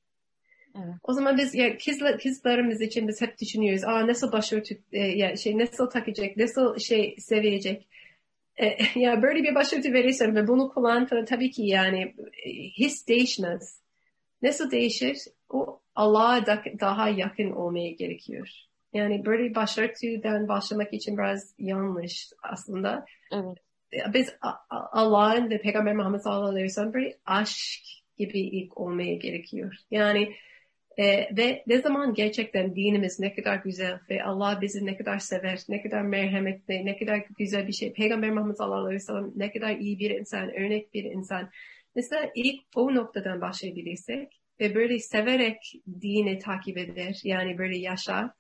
Evet. 0.77 0.95
O 1.03 1.13
zaman 1.13 1.39
biz 1.39 1.55
ya 1.55 1.79
kızlar, 1.79 2.19
kızlarımız 2.19 2.81
için 2.81 3.09
biz 3.09 3.21
hep 3.21 3.41
düşünüyoruz. 3.41 3.85
Aa 3.85 4.07
nasıl 4.07 4.33
başörtü 4.33 4.79
e, 4.93 4.99
ya 4.99 5.37
şey 5.37 5.59
nasıl 5.59 5.91
takacak, 5.91 6.37
nasıl 6.37 6.79
şey 6.79 7.17
sevecek. 7.19 7.89
E, 8.57 8.77
ya 9.01 9.23
böyle 9.23 9.43
bir 9.43 9.55
başörtü 9.55 9.93
verirsem 9.93 10.37
ve 10.37 10.49
bunu 10.49 10.69
kullan 10.69 11.07
falan 11.07 11.25
tabii 11.25 11.51
ki 11.51 11.63
yani 11.63 12.15
e, 12.47 12.51
his 12.51 13.09
değişmez. 13.09 13.81
Nasıl 14.43 14.71
değişir? 14.71 15.19
O 15.49 15.81
Allah'a 15.95 16.47
da, 16.47 16.63
daha 16.81 17.09
yakın 17.09 17.51
olmaya 17.51 17.91
gerekiyor. 17.91 18.49
Yani 18.93 19.25
böyle 19.25 19.55
başörtüden 19.55 20.49
başlamak 20.49 20.93
için 20.93 21.19
biraz 21.19 21.55
yanlış 21.59 22.31
aslında. 22.43 23.07
Evet. 23.33 23.59
E, 23.93 24.15
biz 24.15 24.35
Allah'ın 24.71 25.51
ve 25.51 25.61
Peygamber 25.61 25.95
Muhammed 25.95 26.21
sallallahu 26.21 26.51
aleyhi 26.51 26.65
ve 26.65 26.69
sellem 26.69 26.95
böyle 26.95 27.19
aşk 27.25 27.85
gibi 28.17 28.41
ilk 28.41 28.81
olmaya 28.81 29.15
gerekiyor. 29.15 29.75
Yani 29.91 30.35
e, 30.99 31.37
ve 31.37 31.63
ne 31.67 31.79
zaman 31.79 32.15
gerçekten 32.15 32.77
dinimiz 32.77 33.21
ne 33.21 33.35
kadar 33.35 33.57
güzel 33.57 34.01
ve 34.11 34.25
Allah 34.25 34.59
bizi 34.61 34.87
ne 34.87 34.97
kadar 34.97 35.19
sever, 35.19 35.61
ne 35.69 35.83
kadar 35.83 36.03
merhametli, 36.03 36.87
ne 36.87 36.97
kadar 36.99 37.25
güzel 37.39 37.67
bir 37.67 37.73
şey. 37.73 37.93
Peygamber 37.93 38.31
Muhammed 38.31 38.57
sallallahu 38.57 38.87
aleyhi 38.87 38.95
ve 38.95 39.05
sellem 39.05 39.33
ne 39.37 39.53
kadar 39.53 39.77
iyi 39.77 39.99
bir 39.99 40.11
insan, 40.11 40.55
örnek 40.55 40.95
bir 40.95 41.05
insan. 41.05 41.51
Mesela 41.97 42.31
ilk 42.35 42.61
o 42.75 42.95
noktadan 42.95 43.41
başlayabilirsek 43.41 44.41
ve 44.61 44.75
böyle 44.75 44.99
severek 44.99 45.83
dini 46.01 46.39
takip 46.39 46.79
eder, 46.79 47.21
yani 47.25 47.59
böyle 47.59 47.79
yaşar. 47.79 48.31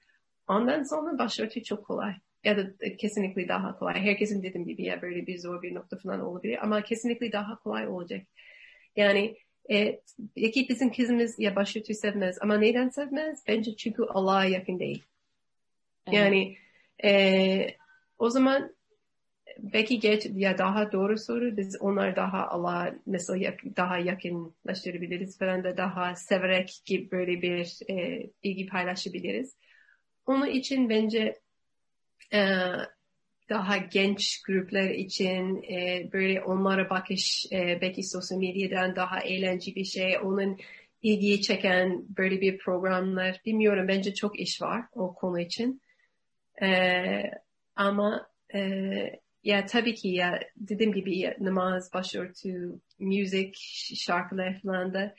Ondan 0.48 0.82
sonra 0.82 1.18
başörtü 1.18 1.62
çok 1.62 1.86
kolay. 1.86 2.14
Ya 2.44 2.56
da 2.56 2.62
kesinlikle 2.98 3.48
daha 3.48 3.78
kolay. 3.78 3.94
Herkesin 3.94 4.42
dediğim 4.42 4.66
gibi 4.66 4.84
ya 4.84 5.02
böyle 5.02 5.26
bir 5.26 5.38
zor 5.38 5.62
bir 5.62 5.74
nokta 5.74 5.98
falan 5.98 6.20
olabilir 6.20 6.58
ama 6.62 6.82
kesinlikle 6.82 7.32
daha 7.32 7.58
kolay 7.58 7.88
olacak. 7.88 8.26
Yani 8.96 9.36
e, 9.70 10.00
belki 10.36 10.68
bizim 10.68 10.92
kızımız 10.92 11.38
ya 11.38 11.56
başörtü 11.56 11.94
sevmez 11.94 12.38
ama 12.40 12.58
neden 12.58 12.88
sevmez? 12.88 13.42
Bence 13.48 13.76
çünkü 13.76 14.02
Allah'a 14.02 14.44
yakın 14.44 14.78
değil. 14.78 15.02
Evet. 16.06 16.16
Yani 16.18 16.56
e, 17.04 17.66
o 18.18 18.30
zaman 18.30 18.74
belki 19.58 20.00
geç 20.00 20.26
ya 20.34 20.58
daha 20.58 20.92
doğru 20.92 21.18
soru 21.18 21.56
biz 21.56 21.76
onlar 21.80 22.16
daha 22.16 22.48
Allah'a 22.48 22.94
nasıl 23.06 23.36
yak, 23.36 23.60
daha 23.76 23.98
yakınlaştırabiliriz 23.98 25.38
falan 25.38 25.64
da 25.64 25.76
daha 25.76 26.14
severek 26.14 26.82
gibi 26.84 27.10
böyle 27.10 27.42
bir 27.42 27.78
e, 27.90 28.26
ilgi 28.42 28.66
paylaşabiliriz. 28.66 29.56
Onun 30.26 30.46
için 30.46 30.88
bence 30.88 31.40
e, 32.32 32.40
daha 33.48 33.76
genç 33.76 34.42
gruplar 34.42 34.90
için 34.90 35.62
e, 35.62 36.08
böyle 36.12 36.42
onlara 36.42 36.90
bakış 36.90 37.46
e, 37.52 37.78
belki 37.80 38.02
sosyal 38.02 38.38
medyadan 38.38 38.96
daha 38.96 39.20
eğlenceli 39.20 39.76
bir 39.76 39.84
şey, 39.84 40.18
onun 40.18 40.58
ilgiyi 41.02 41.42
çeken 41.42 42.04
böyle 42.18 42.40
bir 42.40 42.58
programlar 42.58 43.40
bilmiyorum 43.46 43.88
bence 43.88 44.14
çok 44.14 44.40
iş 44.40 44.62
var 44.62 44.84
o 44.92 45.14
konu 45.14 45.40
için. 45.40 45.80
E, 46.62 46.68
ama 47.76 48.28
e, 48.54 48.60
ya 49.44 49.66
tabii 49.66 49.94
ki 49.94 50.08
ya 50.08 50.40
dediğim 50.56 50.92
gibi 50.92 51.18
ya, 51.18 51.36
namaz, 51.40 51.92
başörtü, 51.94 52.80
müzik, 52.98 53.56
şarkılar 53.96 54.60
falan 54.62 54.94
da 54.94 55.14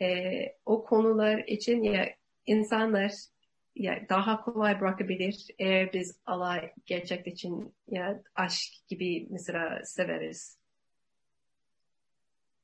e, 0.00 0.30
o 0.66 0.84
konular 0.84 1.38
için 1.38 1.82
ya 1.82 2.08
insanlar 2.46 3.12
yani 3.78 4.06
daha 4.08 4.44
kolay 4.44 4.80
bırakabilir 4.80 5.46
eğer 5.58 5.92
biz 5.92 6.18
Allah 6.26 6.60
gerçek 6.86 7.26
için 7.26 7.74
ya 7.88 8.22
aşk 8.34 8.88
gibi 8.88 9.26
mesela 9.30 9.84
severiz. 9.84 10.58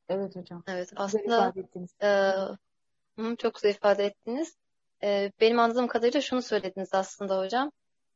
Evet 0.08 0.36
hocam. 0.36 0.62
Evet 0.66 0.92
aslında 0.96 1.54
e, 2.02 3.36
çok 3.36 3.54
güzel 3.54 3.70
ifade 3.70 4.04
ettiniz. 4.04 4.56
E, 5.02 5.32
benim 5.40 5.58
anladığım 5.58 5.86
kadarıyla 5.86 6.20
şunu 6.20 6.42
söylediniz 6.42 6.88
aslında 6.92 7.38
hocam. 7.38 7.70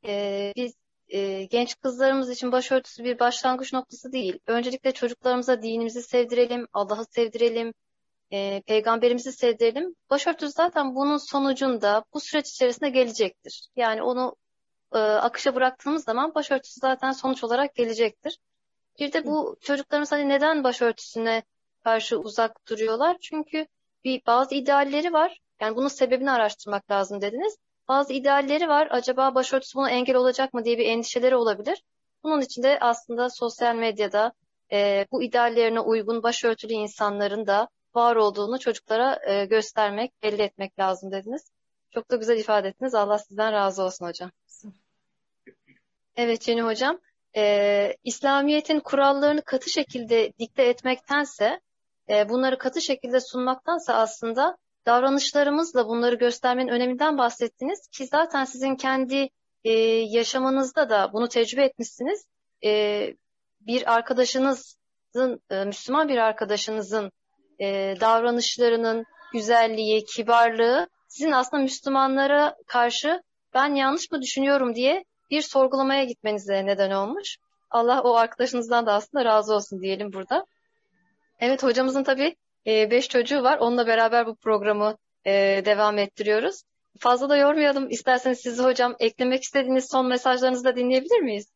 E, 0.06 0.52
biz 0.56 0.74
e, 1.08 1.44
genç 1.44 1.80
kızlarımız 1.80 2.30
için 2.30 2.52
başörtüsü 2.52 3.04
bir 3.04 3.18
başlangıç 3.18 3.72
noktası 3.72 4.12
değil. 4.12 4.38
Öncelikle 4.46 4.92
çocuklarımıza 4.92 5.62
dinimizi 5.62 6.02
sevdirelim, 6.02 6.66
Allah'ı 6.72 7.04
sevdirelim, 7.04 7.74
e, 8.32 8.62
peygamberimizi 8.66 9.32
sevdirelim. 9.32 9.94
Başörtüsü 10.10 10.52
zaten 10.52 10.94
bunun 10.94 11.16
sonucunda 11.16 12.04
bu 12.14 12.20
süreç 12.20 12.50
içerisinde 12.50 12.90
gelecektir. 12.90 13.68
Yani 13.76 14.02
onu 14.02 14.36
e, 14.94 14.98
akışa 14.98 15.54
bıraktığımız 15.54 16.04
zaman 16.04 16.34
başörtüsü 16.34 16.80
zaten 16.80 17.12
sonuç 17.12 17.44
olarak 17.44 17.74
gelecektir. 17.74 18.38
Bir 19.00 19.12
de 19.12 19.24
bu 19.26 19.56
çocuklarımız 19.60 20.12
hani 20.12 20.28
neden 20.28 20.64
başörtüsüne 20.64 21.42
karşı 21.84 22.18
uzak 22.18 22.68
duruyorlar? 22.68 23.16
Çünkü 23.20 23.66
bir 24.04 24.22
bazı 24.26 24.54
idealleri 24.54 25.12
var. 25.12 25.40
Yani 25.60 25.76
bunun 25.76 25.88
sebebini 25.88 26.30
araştırmak 26.30 26.90
lazım 26.90 27.20
dediniz. 27.20 27.56
Bazı 27.88 28.12
idealleri 28.12 28.68
var. 28.68 28.88
Acaba 28.90 29.34
başörtüsü 29.34 29.78
buna 29.78 29.90
engel 29.90 30.16
olacak 30.16 30.54
mı 30.54 30.64
diye 30.64 30.78
bir 30.78 30.86
endişeleri 30.86 31.36
olabilir. 31.36 31.82
Bunun 32.22 32.40
için 32.40 32.62
de 32.62 32.78
aslında 32.80 33.30
sosyal 33.30 33.74
medyada 33.74 34.32
e, 34.72 35.06
bu 35.12 35.22
ideallerine 35.22 35.80
uygun 35.80 36.22
başörtülü 36.22 36.72
insanların 36.72 37.46
da 37.46 37.68
var 37.98 38.16
olduğunu 38.16 38.58
çocuklara 38.58 39.18
e, 39.26 39.44
göstermek, 39.44 40.22
belli 40.22 40.42
etmek 40.42 40.78
lazım 40.78 41.12
dediniz. 41.12 41.42
Çok 41.90 42.10
da 42.10 42.16
güzel 42.16 42.38
ifade 42.38 42.68
ettiniz. 42.68 42.94
Allah 42.94 43.18
sizden 43.18 43.52
razı 43.52 43.82
olsun 43.82 44.06
hocam. 44.06 44.30
Evet 46.16 46.40
Ceni 46.40 46.62
hocam. 46.62 46.98
E, 47.36 47.96
İslamiyet'in 48.04 48.80
kurallarını 48.80 49.42
katı 49.42 49.70
şekilde 49.70 50.32
dikte 50.38 50.62
etmektense, 50.62 51.60
e, 52.08 52.28
bunları 52.28 52.58
katı 52.58 52.80
şekilde 52.80 53.20
sunmaktansa 53.20 53.94
aslında 53.94 54.56
davranışlarımızla 54.86 55.88
bunları 55.88 56.16
göstermenin 56.16 56.68
öneminden 56.68 57.18
bahsettiniz 57.18 57.88
ki 57.88 58.06
zaten 58.06 58.44
sizin 58.44 58.76
kendi 58.76 59.28
e, 59.64 59.72
yaşamınızda 60.08 60.90
da 60.90 61.12
bunu 61.12 61.28
tecrübe 61.28 61.64
etmişsiniz. 61.64 62.26
E, 62.64 63.14
bir 63.60 63.94
arkadaşınız 63.94 64.78
e, 65.50 65.64
Müslüman 65.64 66.08
bir 66.08 66.16
arkadaşınızın 66.16 67.12
e, 67.60 67.94
davranışlarının 68.00 69.04
güzelliği, 69.32 70.04
kibarlığı 70.04 70.88
sizin 71.08 71.32
aslında 71.32 71.62
Müslümanlara 71.62 72.56
karşı 72.66 73.22
ben 73.54 73.74
yanlış 73.74 74.10
mı 74.10 74.22
düşünüyorum 74.22 74.74
diye 74.74 75.04
bir 75.30 75.42
sorgulamaya 75.42 76.04
gitmenize 76.04 76.66
neden 76.66 76.90
olmuş. 76.90 77.36
Allah 77.70 78.02
o 78.02 78.14
arkadaşınızdan 78.14 78.86
da 78.86 78.92
aslında 78.92 79.24
razı 79.24 79.54
olsun 79.54 79.80
diyelim 79.80 80.12
burada. 80.12 80.46
Evet 81.40 81.62
hocamızın 81.62 82.02
tabii 82.02 82.36
e, 82.66 82.90
beş 82.90 83.08
çocuğu 83.08 83.42
var. 83.42 83.58
Onunla 83.58 83.86
beraber 83.86 84.26
bu 84.26 84.36
programı 84.36 84.96
e, 85.26 85.62
devam 85.64 85.98
ettiriyoruz. 85.98 86.62
Fazla 86.98 87.28
da 87.28 87.36
yormayalım. 87.36 87.90
İsterseniz 87.90 88.40
sizi 88.40 88.62
hocam 88.62 88.96
eklemek 88.98 89.42
istediğiniz 89.42 89.88
son 89.90 90.06
mesajlarınızı 90.06 90.64
da 90.64 90.76
dinleyebilir 90.76 91.20
miyiz? 91.20 91.52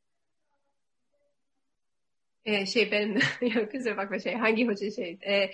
Ee, 2.45 2.67
şey 2.67 2.93
benim 2.93 3.19
yok 3.55 3.73
kusura 3.73 3.97
bakma 3.97 4.19
şey 4.19 4.35
hangi 4.35 4.67
hoca 4.67 4.91
şey 4.91 5.19
e, 5.27 5.51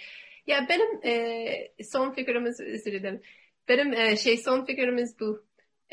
ya 0.49 0.67
benim 0.69 1.01
e, 1.05 1.85
son 1.85 2.13
fikrimiz 2.13 2.61
özür 2.61 2.93
dilerim. 2.93 3.23
Benim 3.69 3.93
e, 3.93 4.17
şey 4.17 4.37
son 4.37 4.65
fikrimiz 4.65 5.21
bu. 5.21 5.45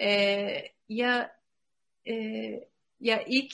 E, 0.02 0.48
ya 0.90 1.36
e, 2.08 2.14
ya 3.02 3.24
ilk 3.28 3.52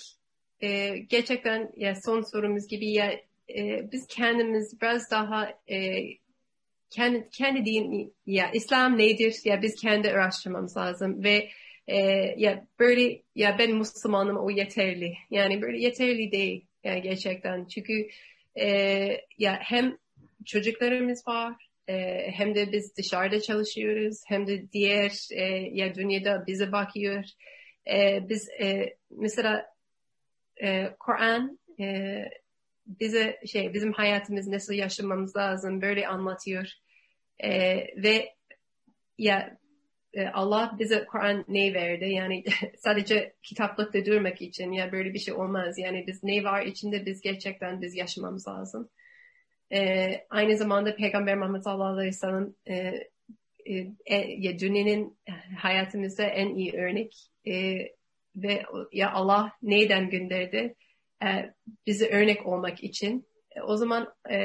e, 0.62 0.98
gerçekten 0.98 1.72
ya 1.78 1.96
son 2.06 2.22
sorumuz 2.22 2.68
gibi 2.68 2.92
ya 2.92 3.12
e, 3.56 3.92
biz 3.92 4.08
kendimiz 4.08 4.82
biraz 4.82 5.12
daha 5.12 5.54
e, 5.70 6.00
kendi, 6.90 7.30
kendi 7.30 7.66
din 7.66 8.14
ya 8.26 8.52
İslam 8.52 8.98
nedir? 8.98 9.36
Ya 9.46 9.62
biz 9.62 9.76
kendi 9.82 10.10
araştırmamız 10.12 10.78
lazım 10.78 11.24
ve 11.24 11.50
e, 11.88 11.98
ya 12.38 12.68
böyle 12.80 13.22
ya 13.36 13.56
ben 13.60 13.72
Müslümanım 13.72 14.38
o 14.38 14.50
yeterli. 14.50 15.14
Yani 15.32 15.62
böyle 15.62 15.78
yeterli 15.80 16.32
değil 16.32 16.66
yani 16.84 17.02
gerçekten. 17.02 17.66
Çünkü 17.66 18.08
e, 18.60 18.68
ya 19.38 19.60
hem 19.62 19.98
çocuklarımız 20.46 21.28
var. 21.28 21.70
E, 21.88 22.28
hem 22.32 22.56
de 22.56 22.72
biz 22.72 22.98
dışarıda 22.98 23.42
çalışıyoruz 23.42 24.22
hem 24.28 24.48
de 24.48 24.72
diğer 24.72 25.28
e, 25.32 25.44
ya 25.72 25.96
dünyada 25.96 26.44
bize 26.48 26.72
bakıyor. 26.72 27.24
E, 27.92 28.30
biz 28.30 28.50
e, 28.50 28.98
mesela 29.12 29.66
e, 30.62 30.90
Kur'an 31.00 31.60
e, 31.80 32.24
bize 32.86 33.40
şey 33.46 33.74
bizim 33.74 33.94
hayatımız 33.94 34.48
nasıl 34.48 34.74
yaşamamız 34.74 35.36
lazım 35.36 35.82
böyle 35.82 36.08
anlatıyor. 36.08 36.68
E, 37.40 37.78
ve 38.04 38.36
ya 39.18 39.58
e, 40.14 40.28
Allah 40.28 40.76
bize 40.80 41.06
Kur'an 41.06 41.46
ne 41.48 41.74
verdi? 41.74 42.06
Yani 42.06 42.44
sadece 42.78 43.34
kitaplıkta 43.44 44.06
durmak 44.06 44.42
için 44.42 44.72
ya 44.72 44.92
böyle 44.92 45.14
bir 45.14 45.20
şey 45.20 45.34
olmaz. 45.34 45.78
Yani 45.78 46.08
biz 46.08 46.24
ne 46.24 46.44
var 46.44 46.66
içinde 46.66 47.06
biz 47.06 47.22
gerçekten 47.22 47.82
biz 47.82 47.96
yaşamamız 47.96 48.48
lazım. 48.48 48.90
E, 49.74 50.12
aynı 50.30 50.58
zamanda 50.58 50.96
Peygamber 50.96 51.38
Muhammed 51.38 51.62
sallallahu 51.62 51.94
aleyhi 51.94 52.08
ve 52.08 52.12
sellem 52.12 52.54
e, 52.68 52.74
e, 53.66 53.88
e 54.06 54.16
ya 54.38 54.60
dünyanın 54.60 55.18
hayatımızda 55.58 56.24
en 56.24 56.56
iyi 56.56 56.74
örnek 56.74 57.30
e, 57.48 57.78
ve 58.36 58.64
ya 58.92 59.12
Allah 59.12 59.52
neyden 59.62 60.10
gönderdi? 60.10 60.76
E, 61.24 61.54
bize 61.88 62.10
örnek 62.10 62.46
olmak 62.46 62.84
için. 62.84 63.26
E, 63.56 63.62
o 63.62 63.78
zaman 63.78 64.14
e, 64.30 64.36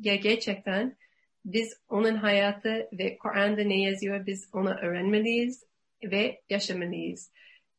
ya 0.00 0.14
gerçekten 0.14 0.96
biz 1.44 1.80
onun 1.88 2.14
hayatı 2.14 2.88
ve 2.92 3.18
Kur'an'da 3.18 3.62
ne 3.64 3.80
yazıyor 3.80 4.26
biz 4.26 4.48
onu 4.52 4.74
öğrenmeliyiz 4.74 5.64
ve 6.02 6.40
yaşamalıyız. 6.50 7.32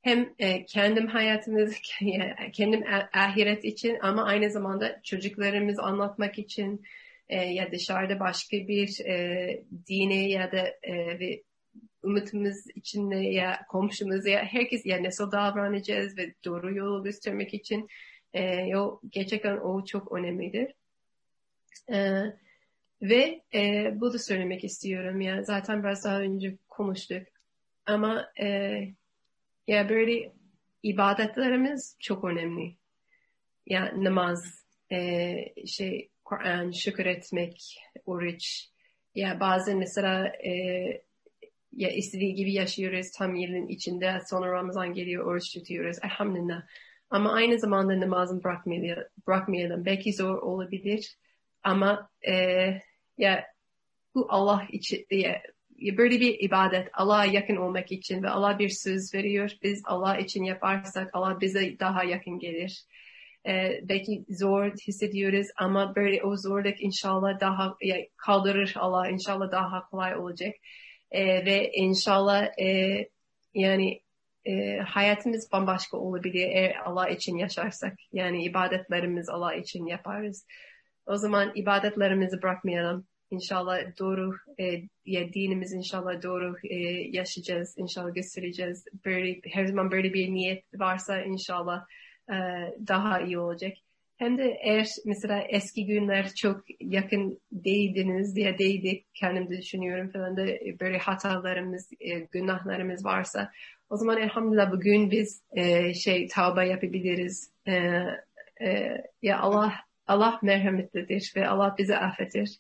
Hem 0.06 0.34
e, 0.40 0.66
kendim 0.66 1.08
hayatımız, 1.08 1.76
kendim 2.54 2.84
ahiret 3.14 3.66
için 3.66 3.98
ama 4.02 4.24
aynı 4.24 4.52
zamanda 4.52 5.02
çocuklarımız 5.04 5.80
anlatmak 5.80 6.40
için 6.40 6.84
e, 7.30 7.38
ya 7.38 7.72
dışarıda 7.72 8.20
başka 8.20 8.58
bir 8.58 9.06
e, 9.06 9.64
dine 9.88 10.30
ya 10.30 10.52
da 10.52 10.68
e, 10.84 11.20
ve 11.20 11.44
umutumuz 12.04 12.56
içinde 12.76 13.16
ya 13.16 13.62
komşumuz 13.70 14.26
ya 14.26 14.44
herkes 14.44 14.86
ya 14.86 15.04
nasıl 15.04 15.32
davranacağız 15.32 16.18
ve 16.18 16.34
doğru 16.46 16.76
yolu 16.76 17.04
göstermek 17.04 17.54
için 17.54 17.88
e, 18.34 18.44
yo, 18.44 19.00
gerçekten 19.10 19.58
o 19.58 19.86
çok 19.86 20.12
önemlidir. 20.12 20.74
E, 21.94 22.24
ve 23.02 23.42
e, 23.54 23.92
bu 23.96 24.14
da 24.14 24.20
söylemek 24.20 24.64
istiyorum 24.64 25.22
ya 25.22 25.44
zaten 25.44 25.84
biraz 25.84 26.06
daha 26.06 26.20
önce 26.20 26.58
konuştuk 26.68 27.28
ama 27.86 28.32
e, 28.40 28.80
ya 29.68 29.90
böyle 29.90 30.32
ibadetlerimiz 30.84 31.98
çok 32.00 32.24
önemli. 32.24 32.76
Ya 33.66 33.94
namaz, 33.96 34.66
e, 34.92 35.68
şey 35.68 36.10
Kur'an, 36.26 36.72
şükür 36.72 37.06
etmek, 37.06 37.78
oruç. 38.06 38.70
Ya 39.16 39.40
bazen 39.40 39.78
mesela 39.78 40.28
e, 40.28 40.52
ya 41.72 41.90
istediği 41.90 42.36
gibi 42.36 42.54
yaşıyoruz 42.54 43.12
tam 43.12 43.36
yılın 43.36 43.68
içinde 43.68 44.22
sonra 44.30 44.52
Ramazan 44.52 44.94
geliyor 44.94 45.26
oruç 45.26 45.54
tutuyoruz 45.54 45.98
elhamdülillah. 46.04 46.64
Ama 47.10 47.34
aynı 47.34 47.60
zamanda 47.60 48.00
namazını 48.00 48.44
bırakmayalım. 48.44 49.04
bırakmayalım. 49.28 49.86
Belki 49.86 50.14
zor 50.14 50.38
olabilir 50.38 51.18
ama 51.64 52.10
e, 52.28 52.34
ya 53.18 53.48
bu 54.16 54.28
Allah 54.30 54.68
için 54.72 55.06
diye 55.10 55.44
böyle 55.98 56.20
bir 56.20 56.40
ibadet 56.40 56.90
Allah'a 56.94 57.26
yakın 57.26 57.56
olmak 57.56 57.92
için 57.92 58.24
ve 58.24 58.30
Allah 58.30 58.60
bir 58.60 58.70
söz 58.70 59.14
veriyor. 59.14 59.52
Biz 59.64 59.82
Allah 59.86 60.18
için 60.18 60.44
yaparsak 60.44 61.10
Allah 61.14 61.42
bize 61.42 61.80
daha 61.80 62.04
yakın 62.04 62.40
gelir. 62.40 62.86
Ee, 63.48 63.80
belki 63.84 64.26
zor 64.30 64.72
hissediyoruz 64.88 65.48
ama 65.58 65.96
böyle 65.96 66.24
o 66.24 66.38
zorluk 66.38 66.82
inşallah 66.82 67.40
daha 67.40 67.76
ya, 67.82 67.98
kaldırır 68.18 68.74
Allah 68.78 69.10
inşallah 69.10 69.52
daha 69.52 69.90
kolay 69.90 70.18
olacak. 70.18 70.56
Ee, 71.12 71.46
ve 71.46 71.72
inşallah 71.72 72.60
e, 72.60 72.98
yani 73.54 74.02
e, 74.46 74.78
hayatımız 74.78 75.52
bambaşka 75.52 75.98
olabilir 75.98 76.48
eğer 76.48 76.76
Allah 76.86 77.10
için 77.10 77.38
yaşarsak. 77.38 77.94
Yani 78.12 78.44
ibadetlerimiz 78.44 79.30
Allah 79.30 79.56
için 79.56 79.86
yaparız. 79.86 80.46
O 81.06 81.18
zaman 81.18 81.52
ibadetlerimizi 81.56 82.42
bırakmayalım. 82.42 83.08
İnşallah 83.32 83.80
doğru 84.00 84.36
e, 84.60 84.82
ya 85.06 85.34
dinimiz 85.34 85.74
inşallah 85.74 86.24
doğru 86.24 86.56
e, 86.64 86.76
yaşayacağız. 87.12 87.74
İnşallah 87.78 88.16
göstereceğiz. 88.16 88.86
Böyle, 89.06 89.40
her 89.44 89.66
zaman 89.66 89.92
böyle 89.92 90.14
bir 90.14 90.34
niyet 90.34 90.64
varsa 90.76 91.22
inşallah 91.22 91.86
e, 92.30 92.36
daha 92.88 93.22
iyi 93.22 93.40
olacak. 93.40 93.74
Hem 94.18 94.38
de 94.38 94.58
eğer 94.62 94.88
mesela 95.06 95.42
eski 95.42 95.86
günler 95.86 96.34
çok 96.34 96.64
yakın 96.80 97.40
değildiniz 97.52 98.36
diye 98.36 98.58
değildik 98.58 99.06
kendim 99.14 99.50
de 99.50 99.58
düşünüyorum 99.58 100.12
falan 100.12 100.38
da 100.38 100.46
böyle 100.80 100.98
hatalarımız, 100.98 101.90
e, 102.00 102.20
günahlarımız 102.20 103.06
varsa 103.06 103.52
o 103.90 103.98
zaman 103.98 104.22
elhamdülillah 104.22 104.72
bugün 104.72 105.12
biz 105.12 105.42
e, 105.52 105.94
şey 105.94 106.28
tavba 106.28 106.64
yapabiliriz. 106.64 107.52
E, 107.68 107.74
e, 108.62 108.98
ya 109.22 109.40
Allah 109.40 109.74
Allah 110.08 110.40
merhametlidir 110.44 111.34
ve 111.36 111.48
Allah 111.48 111.76
bizi 111.78 111.98
affetir. 111.98 112.60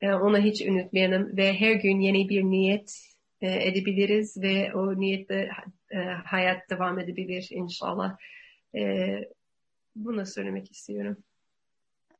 E, 0.00 0.12
ona 0.12 0.38
hiç 0.38 0.62
unutmayalım 0.62 1.36
ve 1.36 1.52
her 1.60 1.72
gün 1.72 2.00
yeni 2.00 2.28
bir 2.28 2.42
niyet 2.42 3.10
e, 3.40 3.68
edebiliriz 3.68 4.42
ve 4.42 4.74
o 4.74 5.00
niyetle 5.00 5.50
e, 5.90 5.96
hayat 6.26 6.70
devam 6.70 6.98
edebilir 6.98 7.48
inşallah. 7.50 8.16
E, 8.74 8.80
bunu 9.96 10.26
söylemek 10.26 10.70
istiyorum. 10.70 11.16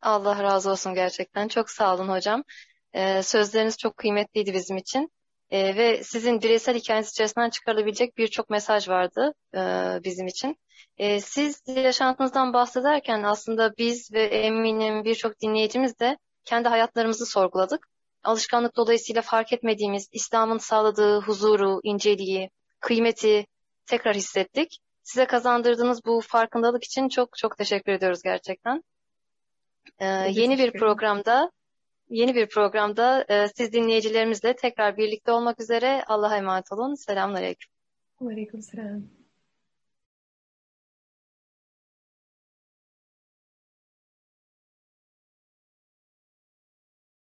Allah 0.03 0.43
razı 0.43 0.71
olsun 0.71 0.95
gerçekten. 0.95 1.49
Çok 1.49 1.71
sağ 1.71 1.95
olun 1.95 2.09
hocam. 2.09 2.45
Ee, 2.93 3.23
sözleriniz 3.23 3.79
çok 3.79 3.97
kıymetliydi 3.97 4.55
bizim 4.55 4.77
için. 4.77 5.13
Ee, 5.51 5.77
ve 5.77 6.05
sizin 6.05 6.43
bireysel 6.43 6.75
hikayeniz 6.75 7.11
içerisinden 7.11 7.51
çıkarılabilecek 7.51 8.19
birçok 8.19 8.51
mesaj 8.51 8.89
vardı 8.89 9.35
e, 9.55 9.59
bizim 10.05 10.27
için. 10.27 10.57
E, 10.97 11.21
siz 11.21 11.63
yaşantınızdan 11.67 12.53
bahsederken 12.53 13.23
aslında 13.23 13.73
biz 13.79 14.13
ve 14.13 14.25
eminim 14.25 15.05
birçok 15.05 15.41
dinleyicimiz 15.41 15.99
de 16.01 16.19
kendi 16.51 16.69
hayatlarımızı 16.69 17.27
sorguladık. 17.27 17.89
Alışkanlık 18.25 18.77
dolayısıyla 18.77 19.23
fark 19.23 19.53
etmediğimiz 19.53 20.09
İslam'ın 20.13 20.59
sağladığı 20.59 21.21
huzuru, 21.21 21.81
inceliği, 21.83 22.51
kıymeti 22.81 23.47
tekrar 23.87 24.17
hissettik. 24.17 24.79
Size 25.03 25.27
kazandırdığınız 25.27 26.05
bu 26.05 26.21
farkındalık 26.21 26.85
için 26.85 27.09
çok 27.09 27.37
çok 27.37 27.59
teşekkür 27.59 27.93
ediyoruz 27.93 28.23
gerçekten. 28.23 28.85
Ee, 29.99 30.07
yeni 30.31 30.59
bir 30.59 30.73
programda 30.73 31.51
yeni 32.09 32.35
bir 32.35 32.49
programda 32.49 33.25
e, 33.29 33.49
siz 33.49 33.73
dinleyicilerimizle 33.73 34.57
tekrar 34.57 34.97
birlikte 34.97 35.33
olmak 35.33 35.61
üzere 35.61 36.05
Allah'a 36.07 36.37
emanet 36.37 36.73
olun. 36.73 36.95
Selamünaleyküm. 36.95 37.71
Aleyküm 38.21 38.63
selam. 38.63 39.20